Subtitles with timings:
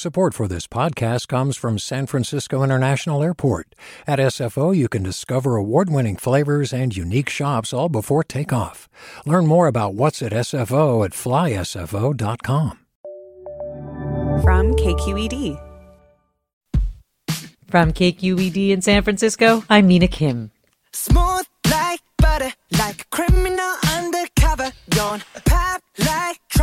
[0.00, 3.74] Support for this podcast comes from San Francisco International Airport.
[4.06, 8.88] At SFO, you can discover award winning flavors and unique shops all before takeoff.
[9.26, 12.78] Learn more about what's at SFO at flysfo.com.
[14.42, 15.60] From KQED.
[17.68, 20.50] From KQED in San Francisco, I'm Mina Kim.
[20.92, 24.72] Smooth like butter, like a criminal undercover.
[24.88, 25.49] Don't pop like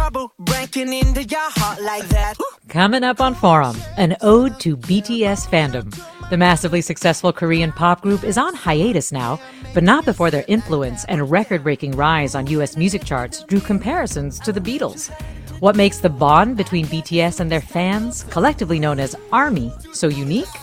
[0.08, 2.36] trouble, breaking into your heart like that.
[2.70, 5.86] Coming up on Forum, an ode to BTS fandom.
[6.30, 9.40] The massively successful Korean pop group is on hiatus now,
[9.74, 14.40] but not before their influence and record breaking rise on US music charts drew comparisons
[14.42, 15.12] to the Beatles.
[15.60, 20.56] What makes the bond between BTS and their fans, collectively known as ARMY, so unique?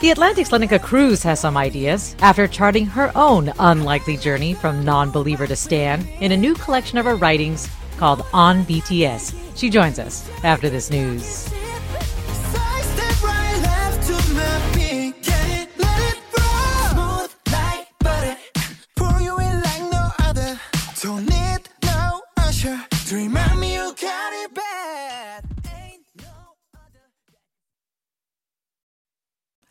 [0.00, 5.10] The Atlantic's Lenika Cruz has some ideas after charting her own unlikely journey from non
[5.10, 7.68] believer to Stan in a new collection of her writings
[7.98, 9.34] called On BTS.
[9.56, 11.48] She joins us after this news.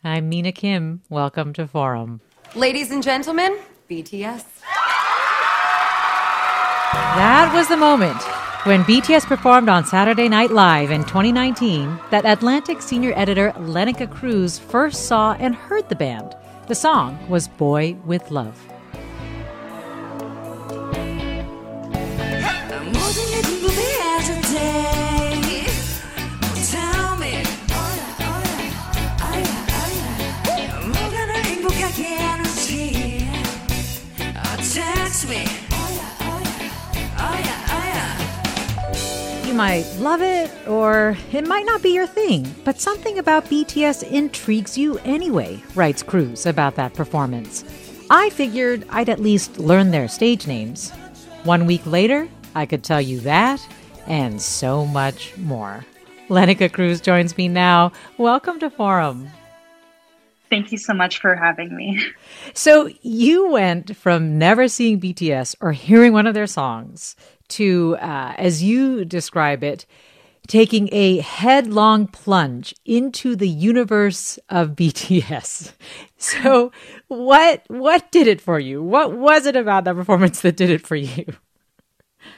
[0.04, 1.02] I'm Mina Kim.
[1.10, 2.20] Welcome to Forum.
[2.54, 3.58] Ladies and gentlemen,
[3.90, 4.44] BTS.
[6.92, 8.16] That was the moment
[8.64, 14.58] when BTS performed on Saturday Night Live in 2019 that Atlantic senior editor Lenika Cruz
[14.58, 16.34] first saw and heard the band.
[16.66, 18.77] The song was Boy with Luv.
[39.58, 44.78] Might love it, or it might not be your thing, but something about BTS intrigues
[44.78, 47.64] you anyway, writes Cruz about that performance.
[48.08, 50.92] I figured I'd at least learn their stage names.
[51.42, 53.60] One week later, I could tell you that
[54.06, 55.84] and so much more.
[56.28, 57.90] Lenika Cruz joins me now.
[58.16, 59.28] Welcome to Forum.
[60.50, 62.00] Thank you so much for having me.
[62.54, 67.16] So you went from never seeing BTS or hearing one of their songs
[67.50, 69.86] to, uh, as you describe it,
[70.48, 75.72] taking a headlong plunge into the universe of BTS.
[76.16, 76.72] So
[77.06, 78.82] what what did it for you?
[78.82, 81.24] What was it about that performance that did it for you?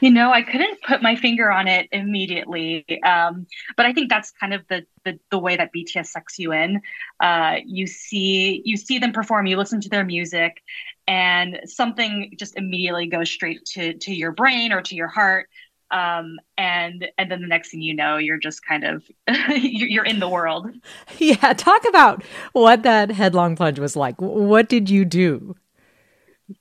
[0.00, 3.46] You know, I couldn't put my finger on it immediately, um,
[3.76, 6.80] but I think that's kind of the, the the way that BTS sucks you in.
[7.18, 10.62] Uh, you see you see them perform, you listen to their music,
[11.10, 15.48] and something just immediately goes straight to to your brain or to your heart.
[15.90, 19.02] Um, and and then the next thing you know, you're just kind of
[19.60, 20.70] you're in the world.
[21.18, 22.22] Yeah, talk about
[22.52, 24.14] what that headlong plunge was like.
[24.20, 25.56] What did you do?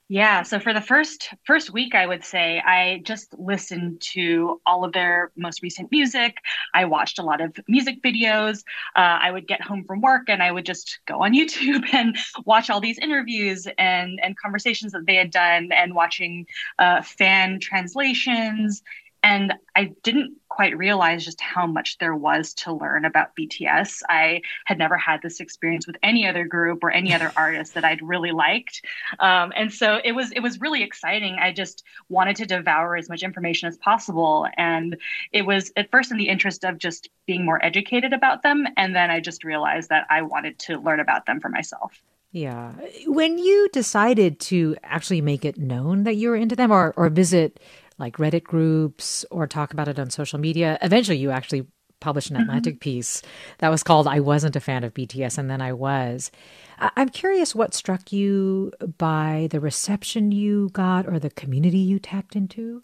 [0.07, 4.83] Yeah, so for the first first week, I would say I just listened to all
[4.83, 6.35] of their most recent music.
[6.75, 8.59] I watched a lot of music videos.
[8.95, 12.15] Uh, I would get home from work and I would just go on YouTube and
[12.45, 16.45] watch all these interviews and and conversations that they had done, and watching
[16.77, 18.83] uh, fan translations.
[19.23, 24.01] And I didn't quite realize just how much there was to learn about BTS.
[24.09, 27.85] I had never had this experience with any other group or any other artist that
[27.85, 28.83] I'd really liked,
[29.19, 31.37] um, and so it was it was really exciting.
[31.39, 34.97] I just wanted to devour as much information as possible, and
[35.31, 38.95] it was at first in the interest of just being more educated about them, and
[38.95, 42.01] then I just realized that I wanted to learn about them for myself.
[42.31, 42.73] Yeah.
[43.07, 47.09] When you decided to actually make it known that you were into them or, or
[47.09, 47.59] visit
[47.99, 51.67] like Reddit groups or talk about it on social media, eventually you actually
[51.99, 52.43] published an mm-hmm.
[52.43, 53.21] Atlantic piece
[53.59, 56.31] that was called I Wasn't a Fan of BTS and then I was.
[56.79, 61.99] I- I'm curious what struck you by the reception you got or the community you
[61.99, 62.83] tapped into?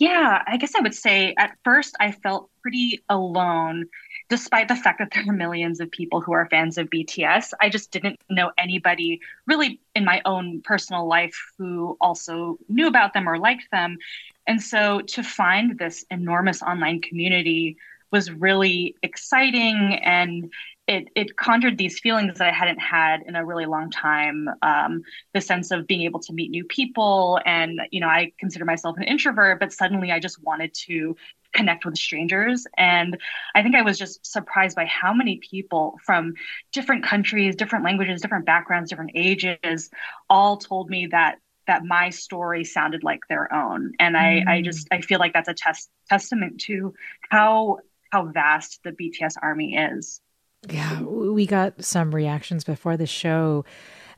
[0.00, 3.84] Yeah, I guess I would say at first I felt pretty alone,
[4.30, 7.52] despite the fact that there are millions of people who are fans of BTS.
[7.60, 13.12] I just didn't know anybody really in my own personal life who also knew about
[13.12, 13.98] them or liked them.
[14.46, 17.76] And so to find this enormous online community
[18.10, 20.52] was really exciting and
[20.90, 24.48] it, it conjured these feelings that I hadn't had in a really long time.
[24.60, 25.02] Um,
[25.32, 27.38] the sense of being able to meet new people.
[27.46, 31.14] And, you know, I consider myself an introvert, but suddenly I just wanted to
[31.52, 32.66] connect with strangers.
[32.76, 33.16] And
[33.54, 36.34] I think I was just surprised by how many people from
[36.72, 39.90] different countries, different languages, different backgrounds, different ages
[40.28, 44.88] all told me that that my story sounded like their own and i i just
[44.90, 46.92] i feel like that's a test testament to
[47.28, 47.78] how
[48.10, 50.20] how vast the BTS army is.
[50.68, 53.64] Yeah, we got some reactions before the show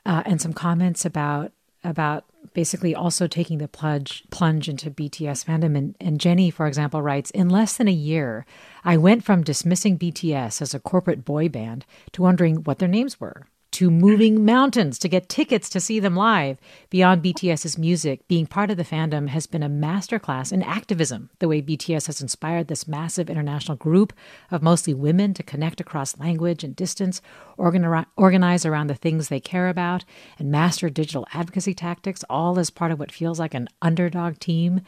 [0.04, 1.52] uh, and some comments about
[1.84, 2.24] about
[2.54, 5.76] basically also taking the plunge plunge into BTS fandom.
[5.76, 8.44] And, and Jenny, for example, writes In less than a year,
[8.84, 13.20] I went from dismissing BTS as a corporate boy band to wondering what their names
[13.20, 16.58] were to moving mountains to get tickets to see them live.
[16.90, 21.48] Beyond BTS's music, being part of the fandom has been a masterclass in activism, the
[21.48, 24.12] way BTS has inspired this massive international group
[24.50, 27.20] of mostly women to connect across language and distance,
[27.56, 30.04] organize around the things they care about,
[30.38, 34.82] and master digital advocacy tactics, all as part of what feels like an underdog team.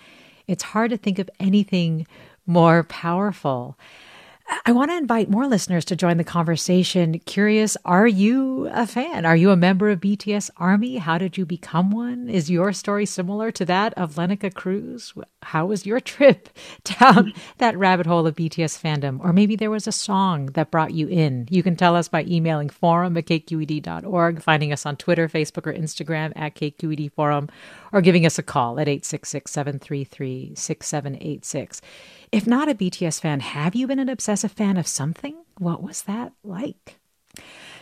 [0.47, 2.07] It's hard to think of anything
[2.47, 3.79] more powerful.
[4.67, 7.19] I want to invite more listeners to join the conversation.
[7.21, 9.25] Curious, are you a fan?
[9.25, 10.99] Are you a member of BTS Army?
[10.99, 12.29] How did you become one?
[12.29, 15.15] Is your story similar to that of Lenika Cruz?
[15.43, 16.51] How was your trip
[16.85, 19.19] down that rabbit hole of BTS fandom?
[19.25, 21.47] Or maybe there was a song that brought you in.
[21.51, 25.73] You can tell us by emailing forum at kqed.org, finding us on Twitter, Facebook, or
[25.73, 27.49] Instagram at KQED Forum,
[27.95, 31.81] or giving us a call at 866 733 6786.
[32.33, 35.37] If not a BTS fan, have you been an obsessive fan of something?
[35.59, 36.99] What was that like?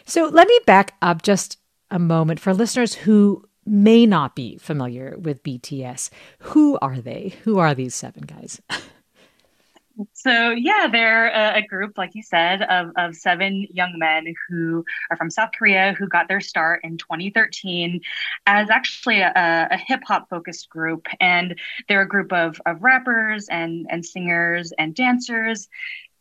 [0.04, 1.58] So let me back up just
[1.90, 6.10] a moment for listeners who may not be familiar with BTS.
[6.40, 7.34] Who are they?
[7.44, 8.60] Who are these seven guys?
[10.12, 14.84] So yeah, they're a, a, group, like you said, of, of seven young men who
[15.10, 18.00] are from South Korea who got their start in 2013
[18.46, 21.58] as actually a, a hip hop focused group, and
[21.88, 25.68] they're a group of of rappers and and singers and dancers,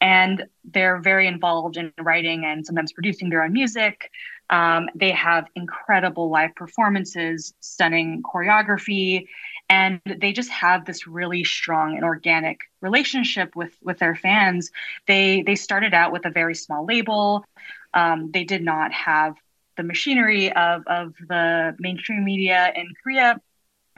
[0.01, 4.09] and they're very involved in writing and sometimes producing their own music.
[4.49, 9.27] Um, they have incredible live performances, stunning choreography,
[9.71, 14.69] and they just have this really strong and organic relationship with with their fans.
[15.07, 17.45] They they started out with a very small label.
[17.93, 19.35] Um, they did not have
[19.77, 23.39] the machinery of of the mainstream media in korea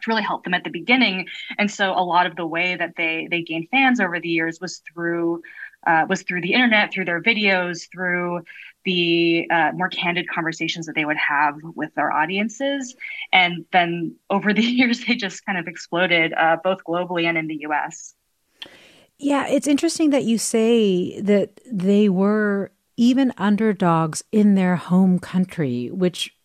[0.02, 1.28] to really help them at the beginning.
[1.58, 4.62] And so a lot of the way that they they gained fans over the years
[4.62, 5.42] was through
[5.88, 8.44] uh, was through the internet through their videos through
[8.86, 12.96] the uh, more candid conversations that they would have with their audiences.
[13.32, 17.48] And then over the years, they just kind of exploded uh, both globally and in
[17.48, 18.14] the US.
[19.18, 25.90] Yeah, it's interesting that you say that they were even underdogs in their home country,
[25.92, 26.36] which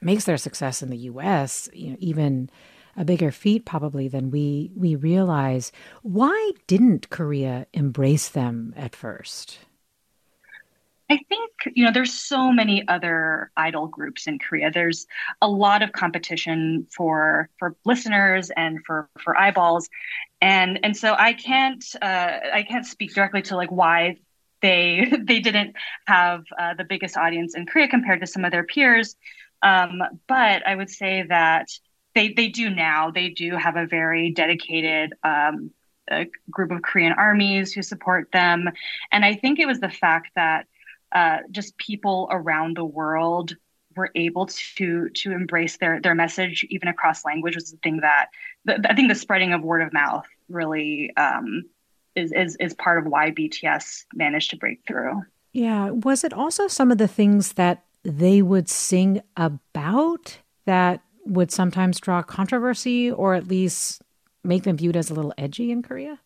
[0.00, 2.50] makes their success in the US, you know, even
[2.96, 5.72] a bigger feat probably than we we realize.
[6.02, 9.58] Why didn't Korea embrace them at first?
[11.10, 14.70] I think, you know, there's so many other idol groups in Korea.
[14.70, 15.06] There's
[15.40, 19.88] a lot of competition for for listeners and for for eyeballs.
[20.42, 24.16] And and so I can't uh, I can't speak directly to like why
[24.60, 25.76] they they didn't
[26.06, 29.16] have uh, the biggest audience in Korea compared to some of their peers.
[29.62, 31.68] Um, but I would say that
[32.14, 33.10] they they do now.
[33.10, 35.70] They do have a very dedicated um,
[36.10, 38.68] a group of Korean armies who support them,
[39.10, 40.66] and I think it was the fact that
[41.12, 43.56] uh, just people around the world
[43.96, 48.28] were able to to embrace their their message even across language was the thing that
[48.64, 51.64] the, I think the spreading of word of mouth really um,
[52.14, 55.22] is is is part of why BTS managed to break through.
[55.52, 61.50] Yeah, was it also some of the things that they would sing about that would
[61.50, 64.02] sometimes draw controversy or at least
[64.44, 66.20] make them viewed as a little edgy in Korea?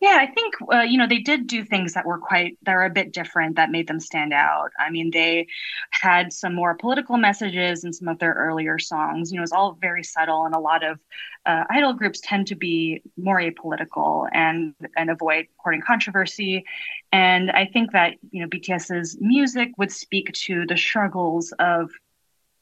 [0.00, 2.84] Yeah, I think uh, you know they did do things that were quite that are
[2.84, 4.70] a bit different that made them stand out.
[4.78, 5.48] I mean, they
[5.90, 9.32] had some more political messages in some of their earlier songs.
[9.32, 11.00] You know, it's all very subtle, and a lot of
[11.46, 16.64] uh, idol groups tend to be more apolitical and and avoid courting controversy.
[17.10, 21.90] And I think that you know BTS's music would speak to the struggles of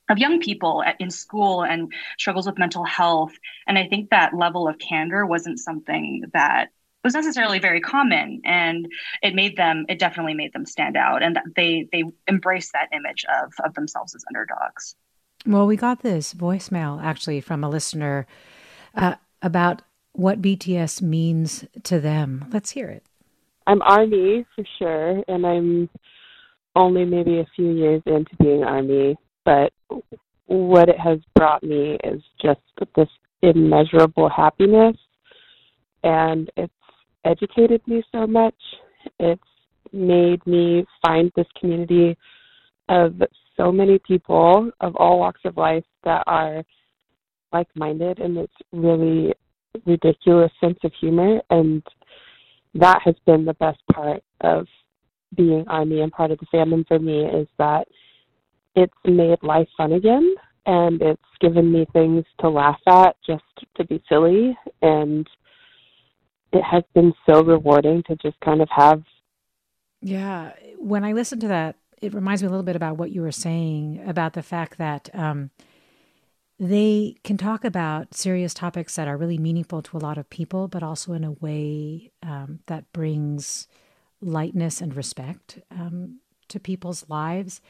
[0.09, 3.33] of young people in school and struggles with mental health.
[3.67, 6.71] And I think that level of candor wasn't something that
[7.07, 8.89] was necessarily very common and
[9.23, 13.25] it made them it definitely made them stand out and they they embraced that image
[13.41, 14.97] of of themselves as underdogs.
[15.47, 18.27] Well we got this voicemail actually from a listener
[18.97, 19.83] uh, about
[20.13, 22.47] what bts means to them.
[22.53, 23.05] Let's hear it.
[23.69, 25.89] I'm army for sure and i'm
[26.75, 29.73] only maybe a few years into being army but
[30.47, 32.61] what it has brought me is just
[32.97, 33.09] this
[33.43, 34.97] immeasurable happiness
[36.07, 36.73] and it's
[37.27, 38.55] educated me so much.
[39.19, 39.43] It's
[39.93, 42.17] made me find this community
[42.89, 43.15] of
[43.57, 46.63] so many people of all walks of life that are
[47.53, 49.33] like minded and it's really
[49.87, 51.83] ridiculous sense of humor and
[52.75, 54.67] that has been the best part of
[55.37, 57.87] being army and part of the fandom for me is that
[58.75, 60.35] it's made life fun again
[60.67, 63.45] and it's given me things to laugh at just
[63.77, 65.27] to be silly and
[66.53, 69.03] it has been so rewarding to just kind of have
[70.01, 73.23] yeah when i listen to that it reminds me a little bit about what you
[73.23, 75.51] were saying about the fact that um,
[76.59, 80.69] they can talk about serious topics that are really meaningful to a lot of people,
[80.69, 83.69] but also in a way um, that brings
[84.21, 87.61] lightness and respect um, to people's lives.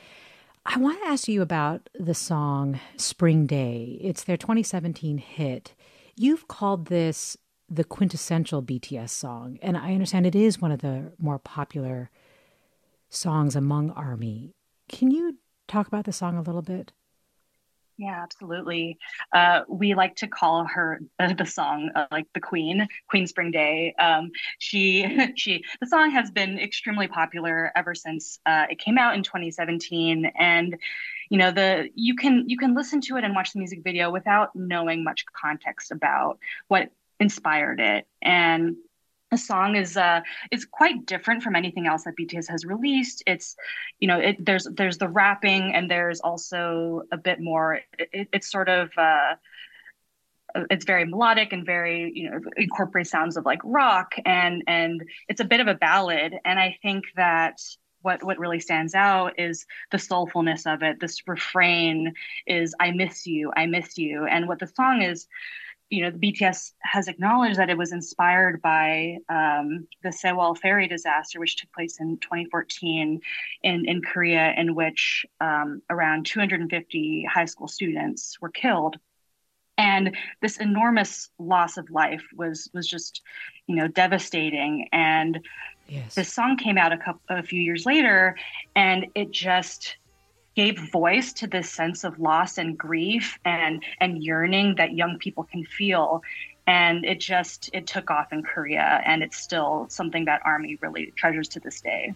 [0.64, 3.98] I want to ask you about the song Spring Day.
[4.00, 5.74] It's their 2017 hit.
[6.16, 7.36] You've called this
[7.68, 12.10] the quintessential BTS song, and I understand it is one of the more popular
[13.08, 14.54] songs among ARMY.
[14.88, 16.92] Can you talk about the song a little bit?
[17.98, 18.98] Yeah, absolutely.
[19.32, 23.50] Uh, we like to call her uh, the song uh, like the Queen, Queen Spring
[23.50, 23.94] Day.
[23.98, 29.14] Um, she, she, the song has been extremely popular ever since uh, it came out
[29.14, 30.76] in 2017, and
[31.30, 34.10] you know the you can you can listen to it and watch the music video
[34.10, 38.76] without knowing much context about what inspired it and
[39.30, 40.20] the song is uh
[40.52, 43.22] is quite different from anything else that BTS has released.
[43.26, 43.56] It's
[43.98, 47.80] you know it there's there's the rapping and there's also a bit more.
[47.98, 48.90] It, it's sort of.
[48.96, 49.34] uh
[50.70, 55.40] it's very melodic and very you know incorporates sounds of like rock and and it's
[55.40, 57.60] a bit of a ballad and i think that
[58.00, 62.14] what what really stands out is the soulfulness of it this refrain
[62.46, 65.26] is i miss you i miss you and what the song is
[65.88, 70.88] you know, the BTS has acknowledged that it was inspired by um, the Sewol ferry
[70.88, 73.20] disaster, which took place in 2014
[73.62, 78.96] in, in Korea, in which um, around 250 high school students were killed.
[79.78, 83.20] And this enormous loss of life was was just,
[83.66, 84.88] you know, devastating.
[84.90, 85.46] And
[85.86, 86.14] yes.
[86.14, 88.36] this song came out a couple a few years later,
[88.74, 89.98] and it just
[90.56, 95.44] gave voice to this sense of loss and grief and and yearning that young people
[95.44, 96.22] can feel.
[96.66, 101.12] And it just it took off in korea and it's still something that army really
[101.16, 102.14] treasures to this day.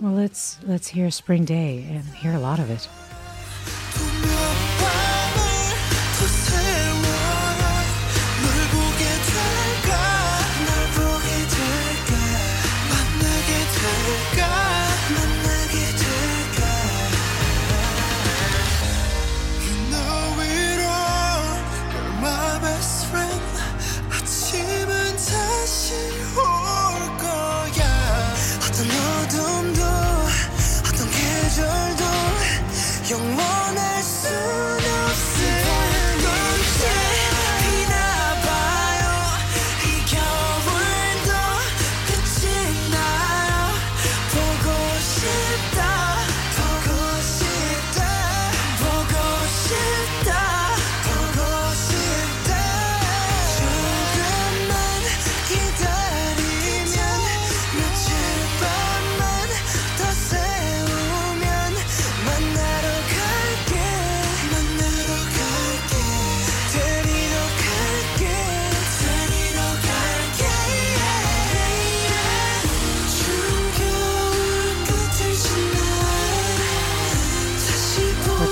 [0.00, 2.88] Well let's let's hear spring day and hear a lot of it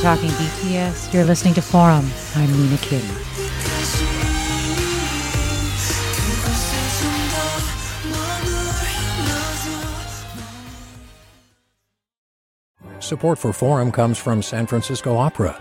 [0.01, 1.13] talking BTS.
[1.13, 2.09] You're listening to Forum.
[2.35, 3.03] I'm Mina Kim.
[13.01, 15.61] Support for Forum comes from San Francisco Opera.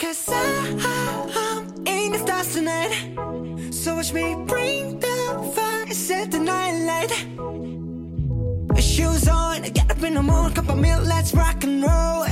[0.00, 0.38] Cause I,
[1.36, 3.70] am in the stars tonight.
[3.70, 7.12] So watch me bring the fire, set the night light.
[8.82, 9.60] Shoes on.
[9.60, 12.24] Get up in the morning, cup of milk, let's rock and roll.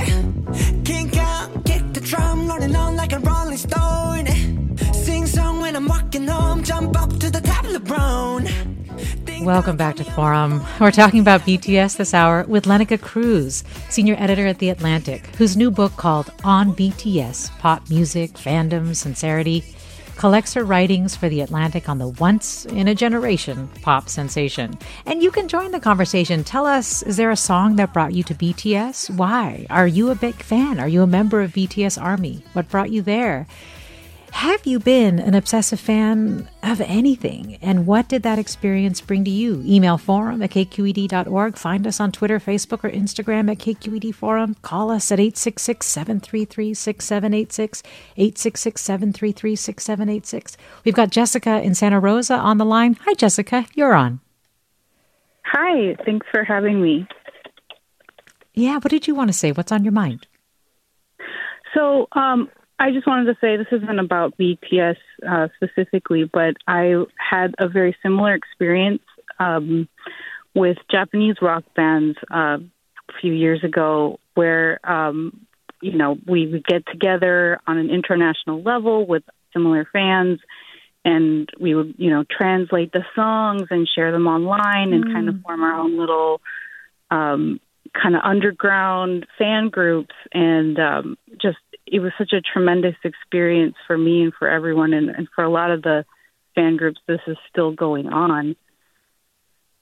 [0.83, 4.25] Kink out, kick the drum, rolling on like a rolling stone.
[4.91, 8.47] Sing song when I'm walking home, jump up to the top of the brown.
[9.41, 10.61] Welcome back to Forum.
[10.81, 15.55] We're talking about BTS this hour with Lenika Cruz, senior editor at The Atlantic, whose
[15.55, 19.63] new book called On BTS Pop Music, Fandom, Sincerity
[20.17, 24.77] collects her writings for The Atlantic on the once in a generation pop sensation.
[25.05, 26.43] And you can join the conversation.
[26.43, 29.15] Tell us is there a song that brought you to BTS?
[29.15, 29.65] Why?
[29.69, 30.81] Are you a big fan?
[30.81, 32.43] Are you a member of BTS Army?
[32.51, 33.47] What brought you there?
[34.31, 37.57] Have you been an obsessive fan of anything?
[37.61, 39.61] And what did that experience bring to you?
[39.65, 41.57] Email forum at kqed.org.
[41.57, 44.55] Find us on Twitter, Facebook, or Instagram at KQED Forum.
[44.61, 47.83] Call us at 866 733 6786.
[48.17, 50.57] 866 733 6786.
[50.85, 52.97] We've got Jessica in Santa Rosa on the line.
[53.01, 53.65] Hi, Jessica.
[53.75, 54.19] You're on.
[55.45, 55.95] Hi.
[56.05, 57.07] Thanks for having me.
[58.53, 58.75] Yeah.
[58.75, 59.51] What did you want to say?
[59.51, 60.27] What's on your mind?
[61.73, 64.95] So, um, I just wanted to say this isn't about BTS
[65.27, 69.01] uh, specifically, but I had a very similar experience
[69.37, 69.89] um,
[70.55, 75.45] with Japanese rock bands uh, a few years ago, where um,
[75.81, 80.39] you know we would get together on an international level with similar fans,
[81.03, 85.35] and we would you know translate the songs and share them online, and kind of
[85.41, 86.39] form our own little
[87.11, 87.59] um,
[87.93, 91.57] kind of underground fan groups, and um, just
[91.91, 95.49] it was such a tremendous experience for me and for everyone, and, and for a
[95.49, 96.05] lot of the
[96.55, 96.99] fan groups.
[97.07, 98.55] This is still going on.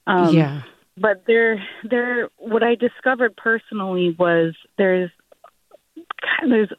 [0.06, 0.62] Um, yeah.
[0.96, 2.28] But there, there.
[2.38, 5.10] What I discovered personally was there's,
[6.48, 6.70] there's,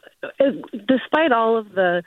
[0.88, 2.04] despite all of the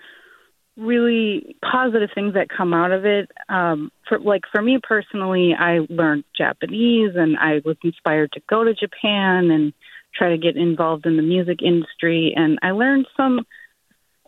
[0.76, 3.31] really positive things that come out of it.
[3.49, 8.64] Um, for like for me personally, I learned Japanese, and I was inspired to go
[8.64, 9.73] to Japan and
[10.14, 12.33] try to get involved in the music industry.
[12.37, 13.47] And I learned some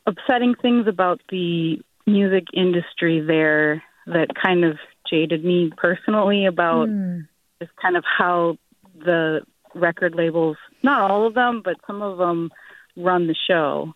[0.07, 7.27] upsetting things about the music industry there that kind of jaded me personally about Mm.
[7.61, 8.59] just kind of how
[8.95, 9.43] the
[9.75, 12.51] record labels, not all of them, but some of them
[12.97, 13.95] run the show.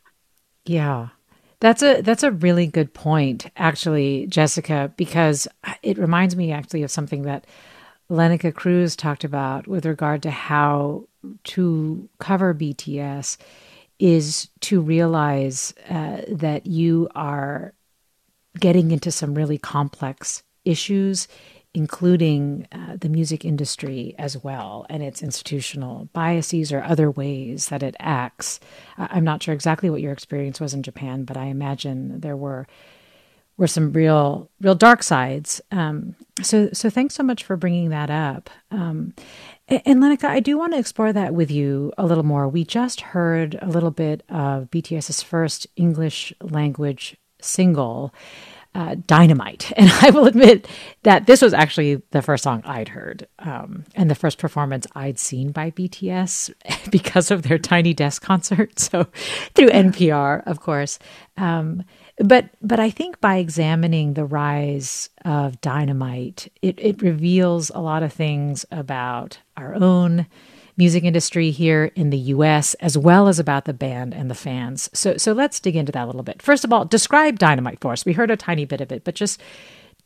[0.64, 1.08] Yeah.
[1.60, 5.48] That's a that's a really good point, actually, Jessica, because
[5.82, 7.46] it reminds me actually of something that
[8.08, 11.07] Lenika Cruz talked about with regard to how
[11.44, 13.36] to cover BTS
[13.98, 17.74] is to realize uh, that you are
[18.58, 21.28] getting into some really complex issues,
[21.74, 27.82] including uh, the music industry as well, and its institutional biases or other ways that
[27.82, 28.60] it acts.
[28.96, 32.66] I'm not sure exactly what your experience was in Japan, but I imagine there were
[33.56, 35.60] were some real real dark sides.
[35.72, 38.48] Um, so so thanks so much for bringing that up.
[38.70, 39.14] Um,
[39.68, 42.48] and Lenika, I do want to explore that with you a little more.
[42.48, 48.14] We just heard a little bit of BTS's first English language single,
[48.74, 49.72] uh, Dynamite.
[49.76, 50.68] And I will admit
[51.02, 55.18] that this was actually the first song I'd heard um, and the first performance I'd
[55.18, 56.52] seen by BTS
[56.90, 58.72] because of their Tiny Desk concert.
[58.88, 59.06] So
[59.54, 60.98] through NPR, of course.
[61.36, 61.84] Um,
[62.18, 68.02] but but I think by examining the rise of Dynamite, it, it reveals a lot
[68.02, 70.26] of things about our own
[70.76, 74.88] music industry here in the US as well as about the band and the fans.
[74.92, 76.42] So so let's dig into that a little bit.
[76.42, 78.04] First of all, describe Dynamite for us.
[78.04, 79.40] We heard a tiny bit of it, but just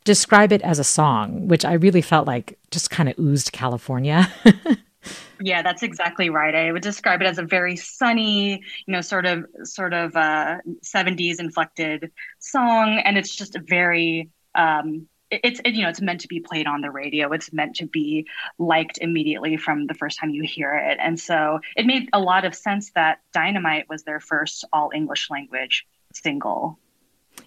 [0.03, 4.31] describe it as a song, which I really felt like just kind of oozed California.
[5.39, 6.55] Yeah, that's exactly right.
[6.55, 10.57] I would describe it as a very sunny, you know, sort of sort of uh
[10.83, 16.21] 70s inflected song and it's just a very um, it's it, you know, it's meant
[16.21, 17.31] to be played on the radio.
[17.31, 18.27] It's meant to be
[18.59, 20.99] liked immediately from the first time you hear it.
[21.01, 25.29] And so it made a lot of sense that Dynamite was their first all English
[25.31, 26.77] language single.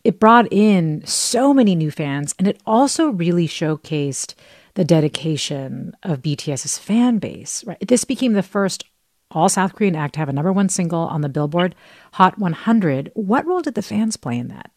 [0.03, 4.35] it brought in so many new fans and it also really showcased
[4.77, 7.65] the dedication of BTS's fan base.
[7.67, 8.85] Right, this became the first
[9.33, 11.75] all South Korean act to have a number one single on the Billboard
[12.13, 13.11] Hot 100.
[13.15, 14.71] What role did the fans play in that?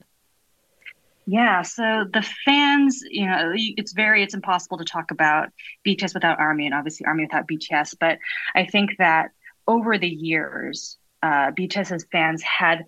[1.27, 5.49] Yeah, so the fans, you know, it's very, it's impossible to talk about
[5.85, 7.95] BTS without Army and obviously Army without BTS.
[7.99, 8.17] But
[8.55, 9.29] I think that
[9.67, 12.83] over the years, uh, BTS's fans had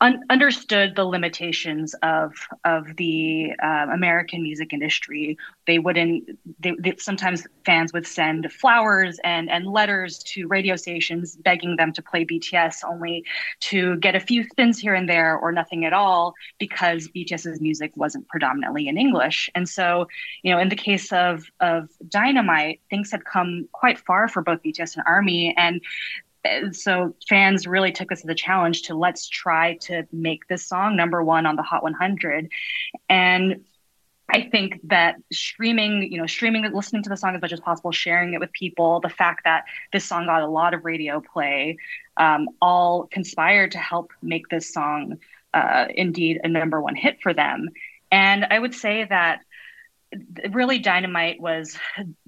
[0.00, 2.32] un- understood the limitations of
[2.64, 5.36] of the uh, American music industry.
[5.66, 6.38] They wouldn't.
[6.60, 11.92] They, they, sometimes fans would send flowers and and letters to radio stations begging them
[11.92, 13.24] to play BTS, only
[13.60, 17.92] to get a few spins here and there or nothing at all because BTS's music
[17.96, 19.50] wasn't predominantly in English.
[19.54, 20.08] And so,
[20.42, 24.62] you know, in the case of of Dynamite, things had come quite far for both
[24.62, 25.80] BTS and Army, and
[26.72, 30.96] so fans really took this as a challenge to let's try to make this song
[30.96, 32.50] number one on the Hot 100.
[33.08, 33.64] And
[34.28, 37.92] I think that streaming, you know, streaming, listening to the song as much as possible,
[37.92, 41.78] sharing it with people, the fact that this song got a lot of radio play,
[42.16, 45.18] um, all conspired to help make this song
[45.54, 47.68] uh, indeed a number one hit for them.
[48.10, 49.40] And I would say that
[50.50, 51.78] really Dynamite was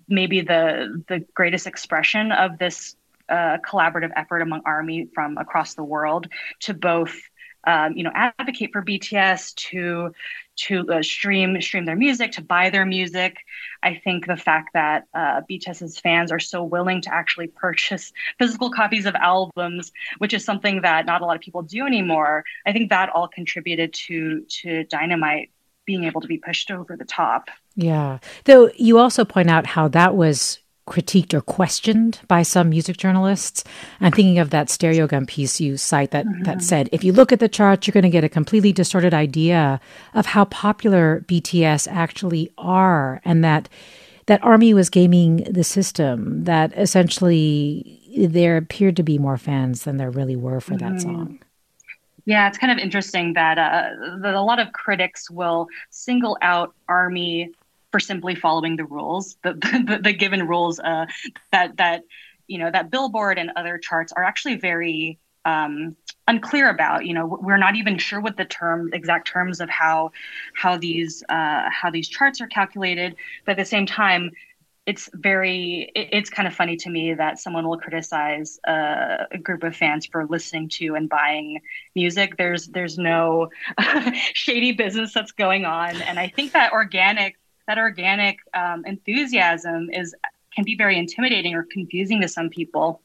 [0.08, 2.96] maybe the the greatest expression of this
[3.28, 6.28] a collaborative effort among Army from across the world
[6.60, 7.14] to both
[7.66, 10.12] um, you know advocate for BTS to
[10.56, 13.36] to uh, stream stream their music to buy their music.
[13.82, 18.70] I think the fact that uh, BTS's fans are so willing to actually purchase physical
[18.70, 22.44] copies of albums, which is something that not a lot of people do anymore.
[22.66, 25.50] I think that all contributed to to Dynamite
[25.84, 27.48] being able to be pushed over the top.
[27.74, 28.18] Yeah.
[28.44, 33.62] Though you also point out how that was critiqued or questioned by some music journalists.
[34.00, 36.42] I'm thinking of that Stereogum piece you cite that, mm-hmm.
[36.44, 39.12] that said, if you look at the charts, you're going to get a completely distorted
[39.12, 39.80] idea
[40.14, 43.68] of how popular BTS actually are and that
[44.26, 49.96] that Army was gaming the system, that essentially there appeared to be more fans than
[49.96, 50.94] there really were for mm-hmm.
[50.96, 51.38] that song.
[52.26, 56.74] Yeah, it's kind of interesting that, uh, that a lot of critics will single out
[56.86, 57.52] Army
[57.90, 59.52] for simply following the rules, the
[59.88, 61.06] the, the given rules uh,
[61.52, 62.02] that that
[62.46, 65.96] you know that Billboard and other charts are actually very um,
[66.26, 67.06] unclear about.
[67.06, 70.12] You know, we're not even sure what the term exact terms of how
[70.54, 73.16] how these uh, how these charts are calculated.
[73.44, 74.32] But at the same time,
[74.86, 79.38] it's very it, it's kind of funny to me that someone will criticize uh, a
[79.38, 81.60] group of fans for listening to and buying
[81.94, 82.36] music.
[82.36, 83.48] There's there's no
[84.34, 87.37] shady business that's going on, and I think that organic
[87.68, 90.14] that organic um, enthusiasm is
[90.52, 93.00] can be very intimidating or confusing to some people.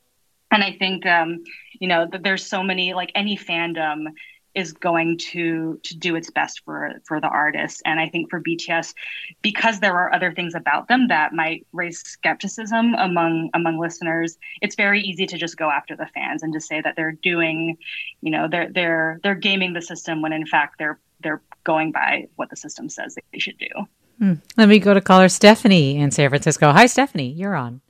[0.49, 1.43] And I think um,
[1.79, 4.07] you know that there's so many like any fandom
[4.55, 8.39] is going to to do its best for for the artist and i think for
[8.39, 8.93] bts
[9.41, 14.75] because there are other things about them that might raise skepticism among among listeners it's
[14.75, 17.75] very easy to just go after the fans and to say that they're doing
[18.21, 22.27] you know they're they're they're gaming the system when in fact they're they're going by
[22.35, 23.87] what the system says they should do
[24.19, 24.33] Hmm.
[24.57, 26.71] Let me go to caller Stephanie in San Francisco.
[26.71, 27.29] Hi, Stephanie.
[27.29, 27.81] You're on.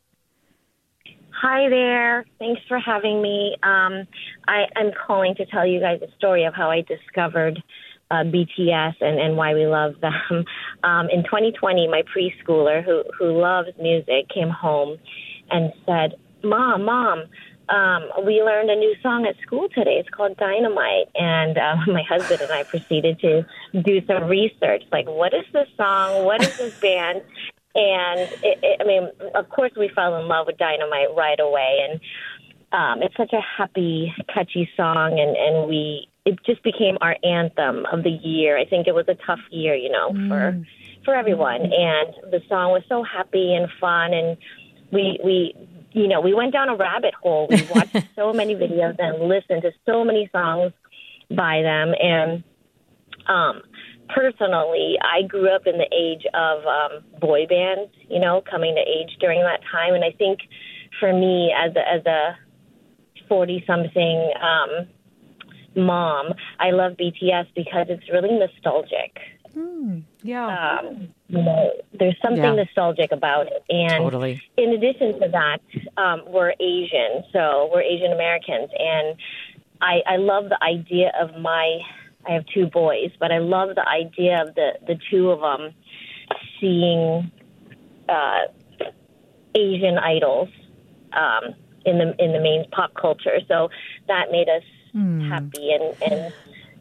[1.43, 2.25] Hi there.
[2.39, 3.57] Thanks for having me.
[3.63, 4.07] Um,
[4.47, 7.61] I, am calling to tell you guys a story of how I discovered
[8.09, 10.45] uh, BTS and, and why we love them.
[10.83, 14.97] Um, in 2020, my preschooler, who, who loves music, came home
[15.49, 17.23] and said, Mom, Mom,
[17.69, 19.97] um, we learned a new song at school today.
[19.99, 21.09] It's called Dynamite.
[21.15, 23.45] And uh, my husband and I proceeded to
[23.81, 26.25] do some research like, what is this song?
[26.25, 27.21] What is this band?
[27.75, 31.87] And it, it, I mean, of course, we fell in love with Dynamite right away.
[31.89, 31.99] And
[32.71, 35.19] um, it's such a happy, catchy song.
[35.19, 38.57] And, and we, it just became our anthem of the year.
[38.57, 40.27] I think it was a tough year, you know, mm.
[40.29, 40.65] for
[41.03, 41.61] for everyone.
[41.61, 44.13] And the song was so happy and fun.
[44.13, 44.37] And
[44.91, 45.55] we we
[45.93, 47.47] you know, we went down a rabbit hole.
[47.49, 50.73] We watched so many videos and listened to so many songs
[51.29, 51.93] by them.
[51.99, 52.43] And
[53.27, 53.61] um,
[54.09, 58.81] personally, I grew up in the age of um, boy bands, you know, coming to
[58.81, 59.93] age during that time.
[59.93, 60.39] And I think
[60.99, 62.37] for me, as a, as a
[63.27, 64.87] 40 something um,
[65.75, 69.17] mom, I love BTS because it's really nostalgic.
[69.55, 70.79] Mm, yeah.
[70.79, 72.55] Um, you know, there's something yeah.
[72.55, 73.63] nostalgic about it.
[73.69, 74.41] And totally.
[74.57, 75.59] in addition to that,
[75.97, 79.15] um, we're Asian, so we're Asian Americans, and
[79.81, 81.79] I, I love the idea of my.
[82.25, 85.73] I have two boys, but I love the idea of the the two of them
[86.59, 87.29] seeing
[88.07, 88.39] uh,
[89.55, 90.49] Asian idols
[91.11, 91.53] um,
[91.85, 93.39] in the in the main pop culture.
[93.47, 93.69] So
[94.07, 94.63] that made us
[94.95, 95.27] mm.
[95.27, 96.33] happy and and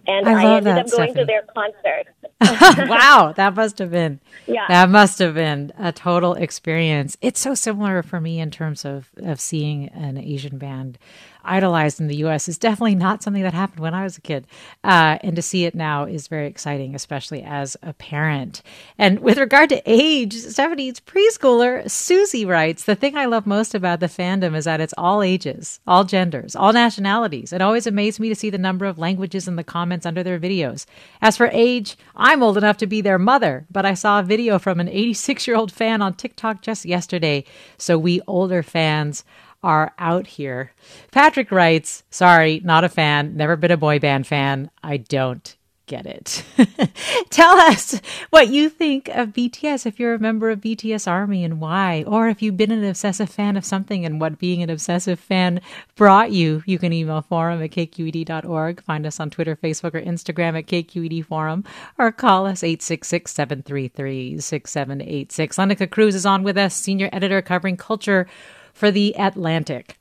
[0.07, 1.15] and I, I ended that, up going Stephanie.
[1.15, 2.09] to their concert.
[2.88, 7.17] wow, that must have been yeah, that must have been a total experience.
[7.21, 10.99] It's so similar for me in terms of of seeing an Asian band.
[11.45, 14.47] idolized in the US is definitely not something that happened when I was a kid.
[14.85, 18.62] Uh, and to see it now is very exciting, especially as a parent.
[18.99, 24.01] And with regard to age, Stephanie's preschooler, Susie writes The thing I love most about
[24.01, 27.53] the fandom is that it's all ages, all genders, all nationalities.
[27.53, 30.38] It always amazed me to see the number of languages in the comments under their
[30.38, 30.87] videos.
[31.20, 34.59] As for age, I'm old enough to be their mother, but I saw a video
[34.59, 37.44] from an 86 year old fan on TikTok just yesterday.
[37.76, 39.24] So we older fans
[39.62, 40.72] are out here.
[41.11, 44.70] Patrick writes, sorry, not a fan, never been a boy band fan.
[44.83, 46.45] I don't get it.
[47.31, 51.61] Tell us what you think of BTS if you're a member of BTS Army and
[51.61, 55.18] why, or if you've been an obsessive fan of something and what being an obsessive
[55.18, 55.61] fan
[55.97, 56.62] brought you.
[56.66, 61.25] You can email forum at kqed.org, find us on Twitter, Facebook, or Instagram at KQED
[61.25, 61.64] Forum,
[61.99, 65.57] or call us 866 733 6786.
[65.57, 68.27] Lenika Cruz is on with us, senior editor covering culture
[68.73, 69.97] for The Atlantic.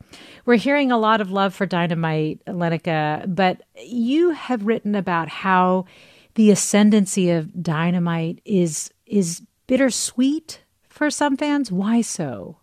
[0.45, 5.85] We're hearing a lot of love for Dynamite, Lenika, but you have written about how
[6.35, 11.71] the ascendancy of Dynamite is is bittersweet for some fans.
[11.71, 12.57] Why so?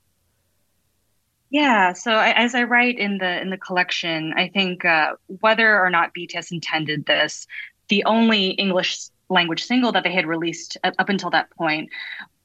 [1.50, 5.80] Yeah, so I, as I write in the in the collection, I think uh, whether
[5.80, 7.46] or not BTS intended this,
[7.88, 11.90] the only English language single that they had released up until that point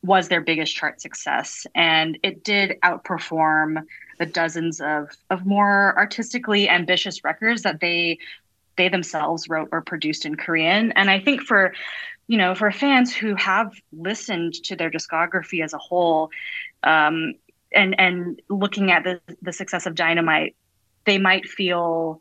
[0.03, 3.83] was their biggest chart success, and it did outperform
[4.19, 8.19] the dozens of of more artistically ambitious records that they
[8.75, 10.91] they themselves wrote or produced in Korean.
[10.91, 11.73] And I think for
[12.27, 16.29] you know for fans who have listened to their discography as a whole,
[16.83, 17.35] um,
[17.73, 20.55] and and looking at the the success of Dynamite,
[21.05, 22.19] they might feel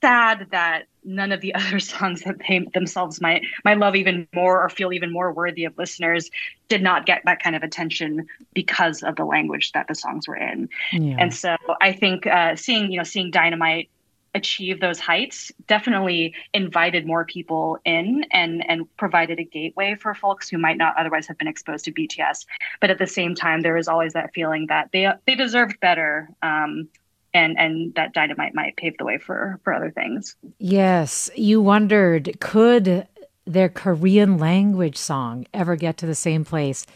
[0.00, 4.62] sad that none of the other songs that they themselves might might love even more
[4.62, 6.30] or feel even more worthy of listeners
[6.68, 10.36] did not get that kind of attention because of the language that the songs were
[10.36, 10.68] in.
[10.92, 11.16] Yeah.
[11.18, 13.88] And so I think uh, seeing you know seeing Dynamite
[14.36, 20.48] achieve those heights definitely invited more people in and and provided a gateway for folks
[20.48, 22.44] who might not otherwise have been exposed to BTS.
[22.80, 26.28] But at the same time, there is always that feeling that they they deserved better.
[26.42, 26.88] Um,
[27.36, 30.36] and and that dynamite might pave the way for for other things.
[30.58, 33.06] Yes, you wondered could
[33.46, 36.86] their Korean language song ever get to the same place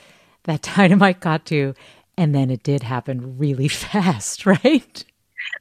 [0.44, 1.74] that dynamite got to,
[2.16, 5.04] and then it did happen really fast, right?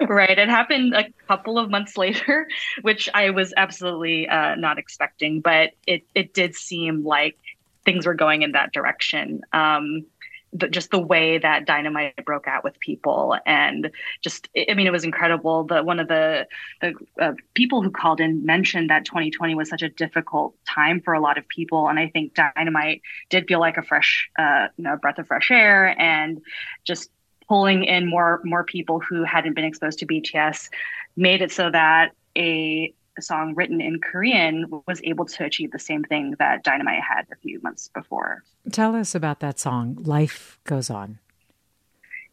[0.02, 0.38] Right.
[0.38, 2.48] It happened a couple of months later,
[2.82, 7.38] which I was absolutely uh, not expecting, but it, it did seem like
[7.86, 9.42] things were going in that direction.
[9.52, 10.06] Um,
[10.54, 14.92] the, just the way that dynamite broke out with people and just i mean it
[14.92, 15.64] was incredible.
[15.64, 16.48] The one of the
[16.82, 21.14] the uh, people who called in mentioned that 2020 was such a difficult time for
[21.14, 21.88] a lot of people.
[21.88, 25.52] And i think dynamite did feel like a fresh uh, you know breath of fresh
[25.52, 26.42] air and
[26.84, 27.12] just
[27.48, 30.70] pulling in more more people who hadn't been exposed to bts
[31.16, 35.80] made it so that a a song written in Korean was able to achieve the
[35.80, 38.44] same thing that Dynamite had a few months before.
[38.72, 41.20] Tell us about that song, Life Goes On.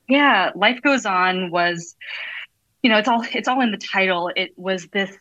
[0.09, 1.97] Yeah, Life Goes On was,
[2.83, 4.31] you know, it's all it's all in the title.
[4.35, 5.15] It was this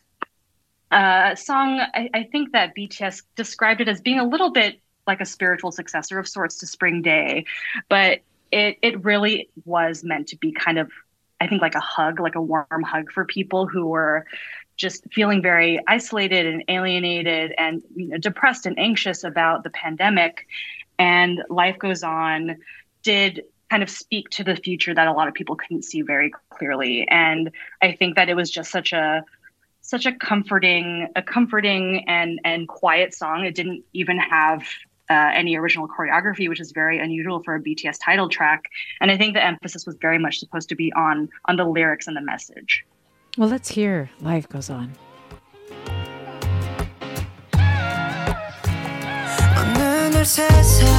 [0.90, 1.80] uh, song.
[1.80, 5.72] I, I think that BTS described it as being a little bit like a spiritual
[5.72, 7.44] successor of sorts to Spring Day,
[7.88, 8.20] but
[8.52, 10.90] it it really was meant to be kind of
[11.40, 14.26] I think like a hug, like a warm hug for people who were
[14.76, 20.46] just feeling very isolated and alienated and you know, depressed and anxious about the pandemic.
[20.98, 22.56] And life goes on
[23.02, 26.32] did kind of speak to the future that a lot of people couldn't see very
[26.50, 27.06] clearly.
[27.08, 27.50] And
[27.82, 29.24] I think that it was just such a
[29.80, 33.44] such a comforting, a comforting and and quiet song.
[33.44, 34.62] It didn't even have
[35.08, 38.64] uh, any original choreography, which is very unusual for a BTS title track.
[39.00, 42.06] And I think the emphasis was very much supposed to be on on the lyrics
[42.08, 42.84] and the message.
[43.38, 44.94] Well, let's hear Life Goes On.
[50.26, 50.96] 세상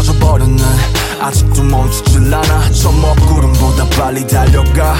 [0.00, 0.62] 젖어버렸네
[1.20, 4.94] 아직도 멈추질 않아 저 먹구름보다 빨리 달려가